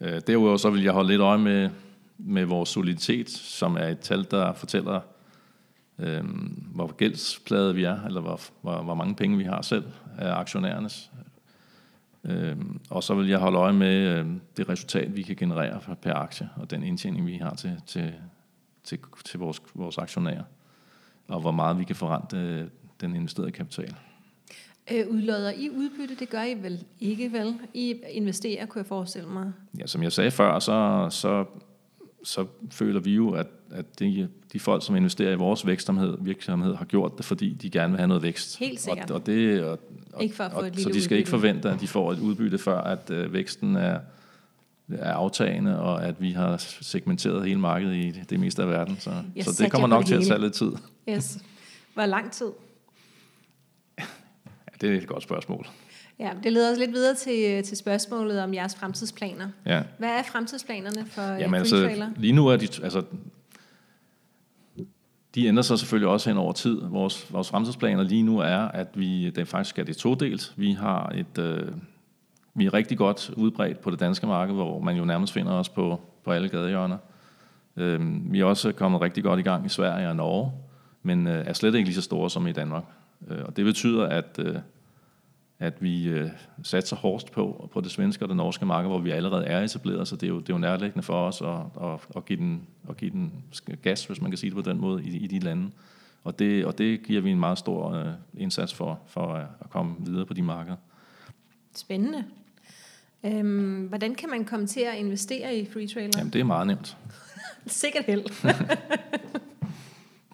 Øh, 0.01 0.21
derudover 0.27 0.57
så 0.57 0.71
vil 0.71 0.83
jeg 0.83 0.93
holde 0.93 1.09
lidt 1.09 1.21
øje 1.21 1.39
med, 1.39 1.71
med 2.19 2.45
vores 2.45 2.69
soliditet, 2.69 3.31
som 3.31 3.77
er 3.77 3.89
et 3.89 3.99
tal, 3.99 4.27
der 4.31 4.53
fortæller, 4.53 5.01
øh, 5.99 6.25
hvor 6.75 6.93
gældsplade 6.97 7.75
vi 7.75 7.85
er, 7.85 8.03
eller 8.07 8.21
hvor, 8.21 8.41
hvor, 8.63 8.83
hvor 8.83 8.95
mange 8.95 9.15
penge 9.15 9.37
vi 9.39 9.45
har 9.45 9.63
selv 9.63 9.85
af 10.19 10.35
aktionærernes. 10.35 11.11
Øh, 12.25 12.57
og 12.91 13.03
så 13.03 13.15
vil 13.15 13.29
jeg 13.29 13.39
holde 13.39 13.59
øje 13.59 13.73
med 13.73 14.19
øh, 14.19 14.27
det 14.57 14.69
resultat, 14.69 15.17
vi 15.17 15.23
kan 15.23 15.37
generere 15.37 15.81
per- 15.81 15.95
per 15.95 16.15
aktie, 16.15 16.49
og 16.57 16.71
den 16.71 16.83
indtjening, 16.83 17.27
vi 17.27 17.37
har 17.37 17.55
til, 17.55 17.81
til, 17.87 18.15
til, 18.85 18.99
til 19.25 19.39
vores, 19.39 19.63
vores 19.75 19.99
aktionærer, 19.99 20.43
og 21.29 21.41
hvor 21.41 21.51
meget 21.53 21.79
vi 21.79 21.85
kan 21.85 21.97
forrente 21.97 22.37
øh, 22.37 22.65
den 23.01 23.17
investerede 23.17 23.51
kapital. 23.53 23.95
Øh, 24.93 25.09
udlodder 25.09 25.51
I 25.51 25.71
udbytte? 25.71 26.15
Det 26.15 26.29
gør 26.29 26.43
I 26.43 26.55
vel 26.55 26.85
ikke, 27.01 27.33
vel? 27.33 27.55
I 27.75 28.01
investerer, 28.11 28.67
kunne 28.67 28.79
jeg 28.79 28.87
forestille 28.87 29.29
mig. 29.29 29.53
Ja, 29.79 29.87
som 29.87 30.03
jeg 30.03 30.13
sagde 30.13 30.31
før, 30.31 30.59
så, 30.59 31.07
så, 31.11 31.45
så 32.25 32.47
føler 32.71 33.01
vi 33.01 33.15
jo, 33.15 33.31
at, 33.31 33.47
at 33.71 33.99
de, 33.99 34.29
de 34.53 34.61
folk, 34.61 34.87
som 34.87 34.97
investerer 34.97 35.33
i 35.33 35.35
vores 35.35 35.67
vækstomhed, 35.67 36.17
virksomhed, 36.21 36.75
har 36.75 36.85
gjort 36.85 37.19
det, 37.19 37.25
fordi 37.25 37.55
de 37.55 37.71
gerne 37.71 37.93
vil 37.93 37.99
have 37.99 38.09
noget 38.09 38.23
vækst. 38.23 38.59
Helt 38.59 38.81
sikkert. 38.81 39.11
Og, 39.11 39.21
og 39.21 39.27
det, 39.27 39.65
og, 39.65 39.79
og, 40.13 40.23
Ikke 40.23 40.35
for 40.35 40.45
at 40.45 40.53
få 40.53 40.59
og, 40.59 40.67
et 40.67 40.81
Så 40.81 40.89
de 40.89 41.03
skal 41.03 41.19
ikke 41.19 41.29
udbytte. 41.29 41.49
forvente, 41.49 41.71
at 41.71 41.81
de 41.81 41.89
får 41.89 42.13
et 42.13 42.19
udbytte, 42.19 42.59
før 42.59 42.81
at 42.81 43.11
øh, 43.11 43.33
væksten 43.33 43.77
er, 43.77 44.01
er 44.93 45.13
aftagende, 45.13 45.81
og 45.81 46.07
at 46.07 46.21
vi 46.21 46.31
har 46.31 46.57
segmenteret 46.81 47.47
hele 47.47 47.61
markedet 47.61 47.97
i 47.97 48.11
det, 48.11 48.31
det 48.31 48.41
meste 48.41 48.63
af 48.63 48.69
verden. 48.69 48.97
Så, 49.01 49.11
så 49.41 49.63
det 49.63 49.73
kommer 49.73 49.89
nok 49.89 50.01
det 50.01 50.09
til 50.09 50.15
at 50.15 50.25
tage 50.25 50.41
lidt 50.41 50.53
tid. 50.55 50.73
Yes. 51.09 51.39
Hvor 51.95 52.07
lang 52.07 52.33
tid? 52.33 52.51
Ja, 54.73 54.87
det 54.89 54.95
er 54.95 55.01
et 55.01 55.07
godt 55.07 55.23
spørgsmål. 55.23 55.67
Ja, 56.19 56.31
det 56.43 56.53
leder 56.53 56.73
os 56.73 56.79
lidt 56.79 56.93
videre 56.93 57.15
til, 57.15 57.63
til 57.63 57.77
spørgsmålet 57.77 58.43
om 58.43 58.55
jeres 58.55 58.75
fremtidsplaner. 58.75 59.49
Ja. 59.67 59.83
Hvad 59.99 60.09
er 60.09 60.23
fremtidsplanerne 60.23 61.07
for 61.07 61.23
Jamen, 61.23 61.41
Jamen 61.41 61.55
altså, 61.55 61.77
Trailer? 61.77 62.11
lige 62.17 62.33
nu 62.33 62.47
er 62.47 62.57
de, 62.57 62.69
altså, 62.83 63.03
de 65.35 65.47
ændrer 65.47 65.63
sig 65.63 65.79
selvfølgelig 65.79 66.09
også 66.09 66.31
hen 66.31 66.39
over 66.39 66.53
tid. 66.53 66.81
Vores, 66.83 67.33
vores 67.33 67.51
fremtidsplaner 67.51 68.03
lige 68.03 68.23
nu 68.23 68.39
er, 68.39 68.59
at 68.59 68.89
vi, 68.95 69.31
det 69.31 69.49
faktisk 69.49 69.79
er 69.79 69.85
det 69.85 69.97
todelt. 69.97 70.53
Vi 70.57 70.73
har 70.73 71.13
et, 71.15 71.39
øh, 71.39 71.69
vi 72.55 72.67
er 72.67 72.75
rigtig 72.75 72.99
godt 72.99 73.31
udbredt 73.37 73.81
på 73.81 73.91
det 73.91 74.01
danske 74.01 74.27
marked, 74.27 74.55
hvor 74.55 74.81
man 74.81 74.97
jo 74.97 75.05
nærmest 75.05 75.33
finder 75.33 75.53
os 75.53 75.69
på, 75.69 76.01
på 76.25 76.31
alle 76.33 76.49
gadehjørner. 76.49 76.99
Øh, 77.77 78.01
vi 78.33 78.41
er 78.41 78.45
også 78.45 78.73
kommet 78.73 79.01
rigtig 79.01 79.25
godt 79.25 79.41
i 79.41 79.43
gang 79.43 79.67
i 79.67 79.69
Sverige 79.69 80.09
og 80.09 80.17
Norge, 80.17 80.53
men 81.03 81.27
øh, 81.27 81.47
er 81.47 81.53
slet 81.53 81.75
ikke 81.75 81.89
lige 81.89 81.95
så 81.95 82.03
store 82.03 82.31
som 82.31 82.47
i 82.47 82.53
Danmark. 82.53 82.85
Øh, 83.29 83.39
og 83.45 83.57
det 83.57 83.65
betyder, 83.65 84.07
at, 84.07 84.39
øh, 84.39 84.57
at 85.63 85.83
vi 85.83 86.09
øh, 86.09 86.31
satser 86.63 86.97
hårdest 86.97 87.33
på, 87.33 87.71
på 87.73 87.81
det 87.81 87.91
svenske 87.91 88.25
og 88.25 88.29
det 88.29 88.37
norske 88.37 88.67
marked, 88.67 88.91
hvor 88.91 88.99
vi 88.99 89.11
allerede 89.11 89.45
er 89.45 89.61
etableret, 89.61 90.09
så 90.09 90.17
det 90.17 90.23
er 90.23 90.29
jo, 90.29 90.41
det 90.41 90.51
er 90.51 90.55
jo 90.55 90.59
nærliggende 90.59 91.03
for 91.03 91.27
os 91.27 91.41
at, 91.41 91.89
at, 91.89 92.01
at, 92.17 92.25
give 92.25 92.39
den, 92.39 92.63
at 92.89 92.97
give 92.97 93.11
den 93.11 93.33
gas, 93.83 94.05
hvis 94.05 94.21
man 94.21 94.31
kan 94.31 94.39
sige 94.39 94.51
det 94.51 94.65
på 94.65 94.71
den 94.71 94.81
måde, 94.81 95.05
i, 95.05 95.17
i 95.17 95.27
de 95.27 95.39
lande. 95.39 95.71
Og 96.25 96.39
det, 96.39 96.67
og 96.67 96.79
det 96.79 97.03
giver 97.03 97.21
vi 97.21 97.31
en 97.31 97.41
meget 97.41 97.59
stor 97.59 97.91
øh, 97.91 98.07
indsats 98.39 98.75
for, 98.75 99.01
for 99.07 99.35
at, 99.35 99.47
at 99.61 99.71
komme 99.71 99.95
videre 99.99 100.27
på 100.27 100.35
de 100.35 100.43
markeder. 100.43 100.77
Spændende. 101.77 102.25
Øhm, 103.25 103.87
hvordan 103.87 104.15
kan 104.15 104.31
man 104.31 104.45
komme 104.45 104.67
til 104.67 104.81
at 104.81 104.95
investere 104.95 105.57
i 105.57 105.67
Free 105.73 105.87
Trailer? 105.87 106.13
Jamen, 106.19 106.33
det 106.33 106.41
er 106.41 106.45
meget 106.45 106.67
nemt. 106.67 106.97
Sikkert 107.67 108.05
held. 108.05 108.25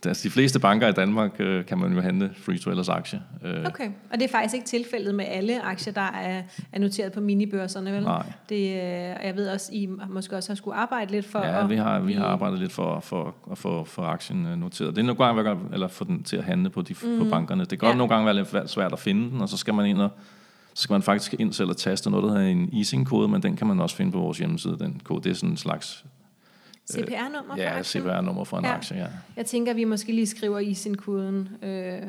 altså, 0.07 0.29
de 0.29 0.31
fleste 0.31 0.61
banker 0.61 0.89
i 0.89 0.93
Danmark 0.93 1.31
øh, 1.39 1.65
kan 1.65 1.79
man 1.79 1.93
jo 1.93 2.01
handle 2.01 2.31
Free 2.37 2.59
Trailers 2.59 2.89
aktie. 2.89 3.23
Øh. 3.45 3.65
Okay, 3.67 3.91
og 4.13 4.19
det 4.19 4.23
er 4.23 4.29
faktisk 4.29 4.55
ikke 4.55 4.67
tilfældet 4.67 5.15
med 5.15 5.25
alle 5.29 5.63
aktier, 5.63 5.93
der 5.93 6.01
er, 6.01 6.43
er 6.73 6.79
noteret 6.79 7.13
på 7.13 7.21
minibørserne, 7.21 7.93
vel? 7.93 8.03
Nej. 8.03 8.33
Det, 8.49 8.57
øh, 8.57 8.77
jeg 9.25 9.33
ved 9.37 9.49
også, 9.49 9.73
I 9.73 9.89
måske 10.09 10.37
også 10.37 10.51
har 10.51 10.55
skulle 10.55 10.77
arbejde 10.77 11.13
lidt 11.13 11.27
for 11.27 11.39
Ja, 11.39 11.63
at, 11.63 11.71
vi 11.71 11.77
har, 11.77 12.01
vi 12.01 12.13
har 12.13 12.25
arbejdet 12.25 12.59
lidt 12.59 12.73
for, 12.73 13.01
for 13.01 13.35
at 13.51 13.59
få 13.59 13.85
for 13.85 14.03
aktien 14.03 14.47
øh, 14.47 14.59
noteret. 14.59 14.97
Det 14.97 15.03
er 15.03 15.07
nogle 15.07 15.45
gange, 15.45 15.57
eller 15.73 15.89
få 15.89 16.05
den 16.05 16.23
til 16.23 16.37
at 16.37 16.45
handle 16.45 16.71
på, 16.71 16.83
de, 16.83 16.95
mm. 17.03 17.19
på 17.19 17.25
bankerne. 17.31 17.61
Det 17.61 17.69
kan 17.69 17.79
godt 17.79 17.93
Ja. 17.93 17.97
nogle 17.97 18.15
gange 18.15 18.27
være 18.27 18.35
lidt 18.35 18.71
svært 18.71 18.93
at 18.93 18.99
finde 18.99 19.31
den, 19.31 19.41
og 19.41 19.49
så 19.49 19.57
skal 19.57 19.75
man 19.75 19.87
ind 19.87 20.01
og 20.01 20.11
så 20.75 20.83
skal 20.83 20.95
man 20.95 21.03
faktisk 21.03 21.35
ind 21.39 21.53
selv 21.53 21.69
og 21.69 21.77
taste 21.77 22.11
noget, 22.11 22.25
der 22.25 22.31
hedder 22.31 22.47
en 22.47 22.71
easing-kode, 22.75 23.29
men 23.29 23.43
den 23.43 23.57
kan 23.57 23.67
man 23.67 23.81
også 23.81 23.97
finde 23.97 24.13
på 24.13 24.19
vores 24.19 24.39
hjemmeside. 24.39 24.77
Den 24.79 25.01
kode, 25.05 25.23
det 25.25 25.31
er 25.31 25.35
sådan 25.35 25.51
en 25.51 25.57
slags 25.57 26.05
CPR-nummer 26.93 27.55
for 27.55 27.63
ja, 27.63 27.79
aktien. 27.79 28.05
CPR-nummer 28.05 28.45
for 28.45 28.59
en 28.59 28.65
Ja. 28.65 28.75
aktie. 28.75 28.97
Ja. 28.97 29.07
Jeg 29.37 29.47
tænker, 29.47 29.75
vi 29.75 29.85
måske 29.85 30.13
lige 30.13 30.27
skriver 30.27 30.59
i 30.59 30.75
sin 30.75 30.97
koden. 30.97 31.49
Øh, 31.63 32.03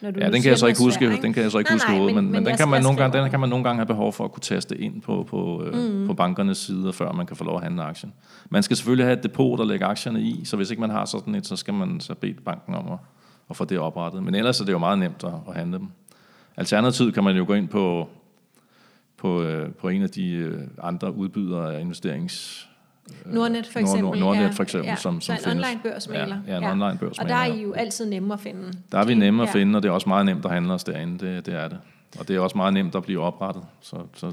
når 0.00 0.10
du 0.10 0.20
Ja, 0.20 0.30
den 0.30 0.42
kan 0.42 0.50
jeg 0.50 0.58
så 0.58 0.66
ikke 0.66 0.80
huske, 0.80 1.06
svær, 1.06 1.20
den 1.20 1.32
kan 1.32 1.42
jeg 1.42 1.50
så 1.50 1.58
ikke 1.58 1.70
Nej, 1.70 1.74
huske 1.74 1.88
nej, 1.88 1.98
hovedet, 1.98 2.14
men, 2.14 2.24
men, 2.24 2.32
men 2.32 2.46
den 2.46 2.56
kan 2.56 2.68
man 2.68 2.82
nogle 2.82 2.98
gange, 2.98 3.18
den 3.18 3.30
kan 3.30 3.40
man 3.40 3.48
nogle 3.48 3.64
gange 3.64 3.78
have 3.78 3.86
behov 3.86 4.12
for 4.12 4.24
at 4.24 4.32
kunne 4.32 4.40
taste 4.40 4.78
ind 4.78 5.02
på, 5.02 5.26
på, 5.28 5.64
øh, 5.64 5.92
mm. 5.92 6.06
på 6.06 6.14
bankernes 6.14 6.58
sider, 6.58 6.92
før 6.92 7.12
man 7.12 7.26
kan 7.26 7.36
få 7.36 7.44
lov 7.44 7.56
at 7.56 7.62
handle 7.62 7.82
aktien. 7.82 8.12
Man 8.50 8.62
skal 8.62 8.76
selvfølgelig 8.76 9.06
have 9.06 9.16
et 9.16 9.22
depot, 9.22 9.58
der 9.58 9.64
lægger 9.64 9.86
aktierne 9.86 10.20
i, 10.20 10.40
så 10.44 10.56
hvis 10.56 10.70
ikke 10.70 10.80
man 10.80 10.90
har 10.90 11.04
sådan 11.04 11.34
et, 11.34 11.46
så 11.46 11.56
skal 11.56 11.74
man 11.74 12.00
så 12.00 12.14
bede 12.14 12.40
banken 12.44 12.74
om 12.74 12.92
at, 12.92 12.98
at 13.50 13.56
få 13.56 13.64
det 13.64 13.78
oprettet. 13.78 14.22
Men 14.22 14.34
ellers 14.34 14.60
er 14.60 14.64
det 14.64 14.72
jo 14.72 14.78
meget 14.78 14.98
nemt 14.98 15.24
at, 15.24 15.32
at 15.48 15.54
handle 15.54 15.78
dem. 15.78 15.88
Alternativt 16.56 17.14
kan 17.14 17.24
man 17.24 17.36
jo 17.36 17.44
gå 17.46 17.54
ind 17.54 17.68
på, 17.68 18.08
på, 19.16 19.42
øh, 19.42 19.70
på 19.72 19.88
en 19.88 20.02
af 20.02 20.10
de 20.10 20.30
øh, 20.32 20.60
andre 20.82 21.14
udbydere 21.14 21.74
af 21.76 21.80
investerings... 21.80 22.67
Nordnet 23.26 23.66
for 23.66 23.80
Nord- 23.80 23.90
eksempel. 23.94 24.20
Nordnet 24.20 24.54
for 24.54 24.62
eksempel, 24.62 24.96
som- 24.96 25.20
så 25.20 25.26
som 25.26 25.34
en 25.34 25.40
findes. 25.40 25.54
online 25.68 25.80
børsmaler. 25.82 26.36
Ja, 26.46 26.52
ja, 26.52 26.58
en 26.58 26.64
online 26.64 26.84
Og 26.84 26.98
børsmaler, 26.98 27.28
der 27.28 27.36
er 27.42 27.46
ja. 27.46 27.54
I 27.54 27.62
jo 27.62 27.72
altid 27.72 28.06
nemme 28.06 28.34
at 28.34 28.40
finde. 28.40 28.72
Der 28.92 28.98
er 28.98 29.04
vi 29.04 29.14
nemme 29.14 29.42
at 29.42 29.48
ja. 29.48 29.52
finde, 29.52 29.76
og 29.76 29.82
det 29.82 29.88
er 29.88 29.92
også 29.92 30.08
meget 30.08 30.26
nemt 30.26 30.44
at 30.44 30.50
handle 30.50 30.72
os 30.72 30.84
derinde, 30.84 31.26
det, 31.26 31.46
det 31.46 31.54
er 31.54 31.68
det. 31.68 31.78
Og 32.20 32.28
det 32.28 32.36
er 32.36 32.40
også 32.40 32.56
meget 32.56 32.74
nemt 32.74 32.94
at 32.94 33.02
blive 33.02 33.20
oprettet. 33.20 33.62
Så, 33.80 33.96
så 34.14 34.32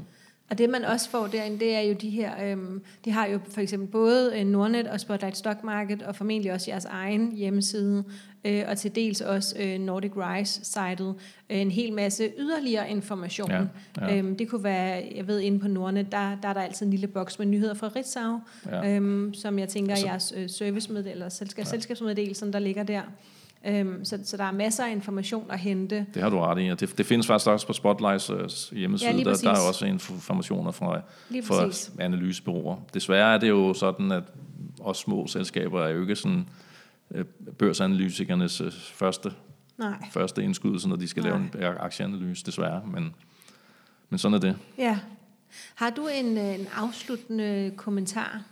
Og 0.50 0.58
det 0.58 0.70
man 0.70 0.84
også 0.84 1.10
får 1.10 1.26
derinde, 1.26 1.58
det 1.58 1.74
er 1.74 1.80
jo 1.80 1.94
de 2.00 2.10
her, 2.10 2.30
øhm, 2.44 2.82
de 3.04 3.10
har 3.12 3.26
jo 3.26 3.38
for 3.54 3.60
eksempel 3.60 3.88
både 3.88 4.32
øh, 4.40 4.46
Nordnet 4.46 4.86
og 4.86 5.00
Spotlight 5.00 5.36
Stock 5.36 5.64
Market, 5.64 6.02
og 6.02 6.16
formentlig 6.16 6.52
også 6.52 6.70
jeres 6.70 6.84
egen 6.84 7.32
hjemmeside, 7.36 8.04
øh, 8.46 8.64
og 8.68 8.78
til 8.78 8.94
dels 8.94 9.20
også 9.20 9.54
øh, 9.58 9.78
Nordic 9.78 10.12
Rise-sitet, 10.16 11.14
øh, 11.50 11.60
en 11.60 11.70
hel 11.70 11.92
masse 11.92 12.30
yderligere 12.38 12.90
information. 12.90 13.50
Ja, 13.50 13.62
ja. 14.00 14.16
Øhm, 14.18 14.36
det 14.36 14.48
kunne 14.48 14.64
være, 14.64 15.12
jeg 15.16 15.26
ved, 15.26 15.40
inde 15.40 15.58
på 15.60 15.68
Nordnet, 15.68 16.12
der, 16.12 16.36
der 16.42 16.48
er 16.48 16.52
der 16.52 16.60
altid 16.60 16.86
en 16.86 16.90
lille 16.90 17.06
boks 17.06 17.38
med 17.38 17.46
nyheder 17.46 17.74
fra 17.74 17.90
Ritzau, 17.96 18.40
Ja. 18.66 18.94
øhm, 18.96 19.34
som 19.34 19.58
jeg 19.58 19.68
tænker 19.68 19.92
er 19.92 19.96
Altså- 19.96 20.08
jeres 20.08 20.34
øh, 20.36 20.50
servicemeddelelse, 20.50 21.12
eller 21.12 21.28
selskab, 21.28 21.64
ja. 21.64 21.70
selskabsmeddelelsen, 21.70 22.52
der 22.52 22.58
ligger 22.58 22.82
der. 22.82 23.02
Øhm, 23.66 24.04
så, 24.04 24.18
så 24.24 24.36
der 24.36 24.44
er 24.44 24.52
masser 24.52 24.84
af 24.84 24.90
information 24.92 25.50
at 25.50 25.58
hente. 25.58 26.06
det 26.14 26.22
har 26.22 26.30
du 26.30 26.38
ret 26.40 26.66
i. 26.66 26.68
Og 26.68 26.80
det, 26.80 26.98
det 26.98 27.06
findes 27.06 27.26
faktisk 27.26 27.48
også 27.50 27.66
på 27.66 27.72
Spotlights 27.72 28.30
øh, 28.30 28.78
hjemmeside. 28.78 29.10
Ja, 29.10 29.16
der, 29.16 29.34
der 29.34 29.50
er 29.50 29.68
også 29.68 29.86
informationer 29.86 30.70
fra, 30.70 31.00
fra 31.42 31.70
analysebyråer. 32.04 32.76
Desværre 32.94 33.34
er 33.34 33.38
det 33.38 33.48
jo 33.48 33.74
sådan, 33.74 34.12
at 34.12 34.22
også 34.80 35.02
små 35.02 35.26
selskaber 35.26 35.82
er 35.84 35.88
jo 35.88 36.00
ikke 36.02 36.16
sådan 36.16 36.46
børsanalytikernes 37.58 38.60
øh, 38.60 38.72
første, 38.72 39.32
Nej. 39.78 40.08
første 40.12 40.42
indskydelse, 40.42 40.88
når 40.88 40.96
de 40.96 41.08
skal 41.08 41.22
lave 41.22 41.36
en 41.36 41.50
aktieanalyse, 41.60 42.46
desværre. 42.46 42.82
Men, 42.86 43.14
men 44.10 44.18
sådan 44.18 44.34
er 44.34 44.38
det. 44.38 44.56
Ja. 44.78 44.98
Har 45.74 45.90
du 45.90 46.08
en, 46.14 46.38
øh, 46.38 46.54
en 46.60 46.66
afsluttende 46.74 47.72
kommentar? 47.76 48.42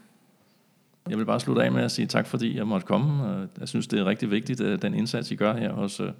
Jeg 1.08 1.18
vil 1.18 1.24
bare 1.24 1.40
slutte 1.40 1.62
af 1.62 1.72
med 1.72 1.82
at 1.82 1.90
sige 1.90 2.06
tak, 2.06 2.26
fordi 2.26 2.56
jeg 2.56 2.66
måtte 2.66 2.86
komme. 2.86 3.48
Jeg 3.60 3.68
synes, 3.68 3.86
det 3.86 3.98
er 3.98 4.04
rigtig 4.04 4.30
vigtigt, 4.30 4.60
at 4.60 4.82
den 4.82 4.94
indsats, 4.94 5.30
I 5.30 5.34
gør 5.34 5.56
her 5.56 5.72
hos, 5.72 6.00
øh, 6.00 6.10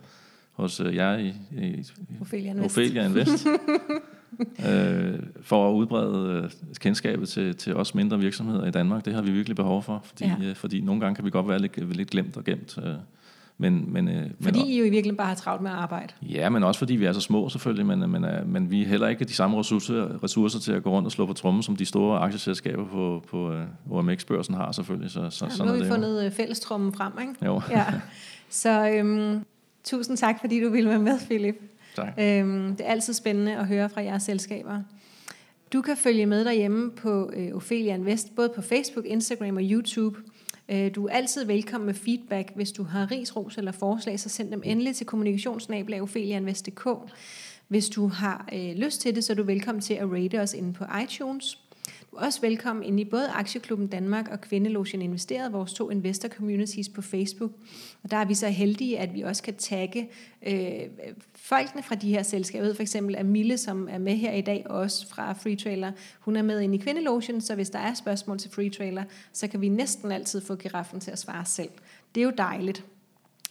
hos 0.53 0.81
øh, 0.81 0.95
jer 0.95 1.19
i, 1.19 1.35
i 1.53 1.85
Ophelia 2.21 2.51
Invest. 2.51 2.79
Ophelia 2.79 3.07
Invest, 3.07 3.47
øh, 4.69 5.19
for 5.43 5.71
at 5.71 5.75
udbrede 5.75 6.43
øh, 6.45 6.51
kendskabet 6.81 7.29
til, 7.29 7.57
til 7.57 7.77
os 7.77 7.95
mindre 7.95 8.19
virksomheder 8.19 8.67
i 8.67 8.71
Danmark. 8.71 9.05
Det 9.05 9.15
har 9.15 9.23
vi 9.23 9.31
virkelig 9.31 9.57
behov 9.57 9.83
for, 9.83 10.01
fordi, 10.05 10.25
Ja. 10.25 10.35
øh, 10.43 10.55
fordi 10.55 10.81
nogle 10.81 11.01
gange 11.01 11.15
kan 11.17 11.25
vi 11.25 11.31
godt 11.31 11.49
være 11.49 11.59
lidt, 11.59 11.97
lidt 11.97 12.11
glemt 12.11 12.37
og 12.37 12.45
gemt. 12.45 12.79
Øh, 12.85 12.93
men, 13.59 13.93
men, 13.93 14.09
øh, 14.09 14.31
Fordi 14.41 14.59
men, 14.59 14.69
I 14.69 14.79
jo 14.79 14.85
i 14.85 14.89
virkeligheden 14.91 15.17
bare 15.17 15.27
har 15.27 15.35
travlt 15.35 15.63
med 15.63 15.71
at 15.71 15.77
arbejde. 15.77 16.13
Ja, 16.23 16.49
men 16.49 16.65
også 16.65 16.79
fordi 16.79 16.97
vi 16.97 17.05
er 17.05 17.13
så 17.13 17.21
små 17.21 17.49
selvfølgelig, 17.49 17.87
men, 17.87 18.11
men, 18.11 18.25
øh, 18.25 18.49
men 18.49 18.71
vi 18.71 18.83
er 18.83 18.87
heller 18.87 19.09
ikke 19.09 19.25
de 19.25 19.33
samme 19.33 19.59
ressourcer, 19.59 20.25
ressourcer 20.25 20.59
til 20.61 20.73
at 20.73 20.83
gå 20.83 20.91
rundt 20.91 21.07
og 21.07 21.13
slå 21.13 21.27
på 21.27 21.33
trommen, 21.33 21.63
som 21.63 21.77
de 21.77 21.85
store 21.85 22.19
aktieselskaber 22.19 22.85
på, 22.85 23.25
på 23.31 23.53
øh, 23.53 23.65
OMX-børsen 23.91 24.55
har 24.55 24.73
selvfølgelig. 24.73 25.11
Så, 25.11 25.31
så, 25.31 25.45
Ja, 25.45 25.49
nu 25.49 25.57
sådan 25.57 25.67
har 25.69 25.75
er 25.75 25.79
vi 25.79 25.85
det 25.85 25.89
jo. 25.89 25.95
fundet 25.95 26.25
øh, 26.25 26.31
fællestrummen 26.33 26.93
frem, 26.93 27.13
ikke? 27.21 27.35
Jo. 27.45 27.61
Ja. 27.71 27.85
Så 28.51 28.89
øhm, 28.91 29.45
tusind 29.85 30.17
tak, 30.17 30.35
fordi 30.41 30.61
du 30.65 30.71
ville 30.71 30.91
være 30.91 30.99
med, 30.99 31.19
Philip. 31.27 31.61
Tak. 31.97 32.15
Øhm, 32.19 32.77
det 32.77 32.87
er 32.87 32.91
altid 32.91 33.13
spændende 33.13 33.57
at 33.57 33.67
høre 33.67 33.89
fra 33.89 34.03
jeres 34.03 34.23
selskaber. 34.23 34.83
Du 35.73 35.83
kan 35.83 35.97
følge 35.97 36.27
med 36.27 36.45
derhjemme 36.45 36.91
på 36.91 37.31
øh, 37.37 37.55
Ophelia 37.55 37.95
Invest, 37.95 38.37
både 38.37 38.49
på 38.49 38.63
Facebook, 38.63 39.05
Instagram 39.07 39.57
og 39.57 39.63
YouTube. 39.65 40.21
Øh, 40.69 40.95
du 40.95 41.07
er 41.07 41.11
altid 41.11 41.45
velkommen 41.45 41.87
med 41.87 41.95
feedback. 41.95 42.51
Hvis 42.55 42.73
du 42.73 42.83
har 42.83 43.11
ris, 43.11 43.37
ros 43.37 43.59
eller 43.59 43.73
forslag, 43.73 44.21
så 44.21 44.29
send 44.29 44.51
dem 44.51 44.63
endelig 44.65 44.97
til 44.97 45.07
kommunikationsnabelag.opheliainvest.dk. 45.07 46.89
Hvis 47.69 47.89
du 47.89 48.09
har 48.09 48.49
øh, 48.53 48.75
lyst 48.75 49.01
til 49.01 49.15
det, 49.15 49.25
så 49.25 49.33
er 49.33 49.37
du 49.37 49.43
velkommen 49.43 49.83
til 49.83 49.95
at 49.95 50.13
rate 50.13 50.41
os 50.41 50.55
inde 50.55 50.73
på 50.73 50.85
iTunes. 51.03 51.59
Også 52.17 52.41
velkommen 52.41 52.83
ind 52.85 53.01
i 53.01 53.05
både 53.05 53.29
Aktieklubben 53.29 53.87
Danmark 53.87 54.29
og 54.29 54.41
Kvindelogen 54.41 55.03
Investeret, 55.03 55.53
vores 55.53 55.73
to 55.73 55.91
investor 55.91 56.29
communities 56.29 56.89
på 56.89 57.03
Facebook. 57.03 57.51
Og 58.03 58.11
der 58.11 58.17
er 58.17 58.25
vi 58.25 58.35
så 58.35 58.49
heldige, 58.49 58.99
at 58.99 59.15
vi 59.15 59.23
også 59.23 59.43
kan 59.43 59.55
tagge 59.55 60.09
øh, 60.47 60.81
folkene 61.35 61.83
fra 61.83 61.95
de 61.95 62.09
her 62.09 62.23
selskaber. 62.23 62.63
Jeg 62.63 62.69
ved 62.69 62.75
for 62.75 62.83
eksempel, 62.83 63.17
at 63.17 63.27
Mille, 63.27 63.59
som 63.59 63.89
er 63.91 63.99
med 63.99 64.17
her 64.17 64.33
i 64.33 64.41
dag, 64.41 64.67
også 64.71 65.09
fra 65.09 65.33
Free 65.33 65.57
Trailer, 65.57 65.93
hun 66.21 66.37
er 66.37 66.43
med 66.43 66.61
ind 66.61 66.75
i 66.75 66.79
Kvindelogen, 66.79 67.41
så 67.41 67.55
hvis 67.55 67.71
der 67.71 67.79
er 67.79 67.95
spørgsmål 67.95 68.39
til 68.39 68.51
Free 68.51 68.71
Trailer, 68.71 69.05
så 69.33 69.49
kan 69.49 69.61
vi 69.61 69.69
næsten 69.69 70.13
altid 70.13 70.41
få 70.41 70.55
giraffen 70.55 71.01
til 71.01 71.11
at 71.11 71.19
svare 71.19 71.45
selv. 71.45 71.71
Det 72.15 72.21
er 72.21 72.25
jo 72.25 72.33
dejligt. 72.39 72.85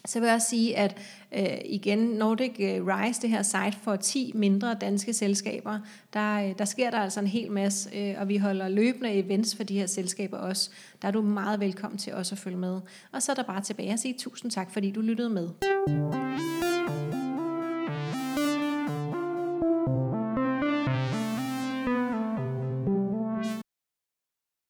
Så 0.05 0.19
vil 0.19 0.27
jeg 0.27 0.35
også 0.35 0.49
sige, 0.49 0.77
at 0.77 0.97
øh, 1.31 1.57
igen, 1.65 1.99
Nordic 1.99 2.55
øh, 2.59 2.85
Rise, 2.87 3.21
det 3.21 3.29
her 3.29 3.41
site 3.41 3.77
for 3.81 3.95
10 3.95 4.31
mindre 4.35 4.73
danske 4.81 5.13
selskaber, 5.13 5.79
der, 6.13 6.47
øh, 6.47 6.57
der 6.57 6.65
sker 6.65 6.89
der 6.89 6.97
altså 6.97 7.19
en 7.19 7.27
hel 7.27 7.51
masse, 7.51 7.89
øh, 7.95 8.15
og 8.17 8.29
vi 8.29 8.37
holder 8.37 8.67
løbende 8.67 9.13
events 9.13 9.55
for 9.55 9.63
de 9.63 9.79
her 9.79 9.87
selskaber 9.87 10.37
også. 10.37 10.69
Der 11.01 11.07
er 11.07 11.11
du 11.11 11.21
meget 11.21 11.59
velkommen 11.59 11.97
til 11.97 12.13
også 12.13 12.35
at 12.35 12.39
følge 12.39 12.57
med. 12.57 12.79
Og 13.11 13.23
så 13.23 13.31
er 13.31 13.35
der 13.35 13.43
bare 13.43 13.61
tilbage 13.61 13.93
at 13.93 13.99
sige 13.99 14.15
tusind 14.17 14.51
tak, 14.51 14.71
fordi 14.71 14.91
du 14.91 15.01
lyttede 15.01 15.29
med. 15.29 15.49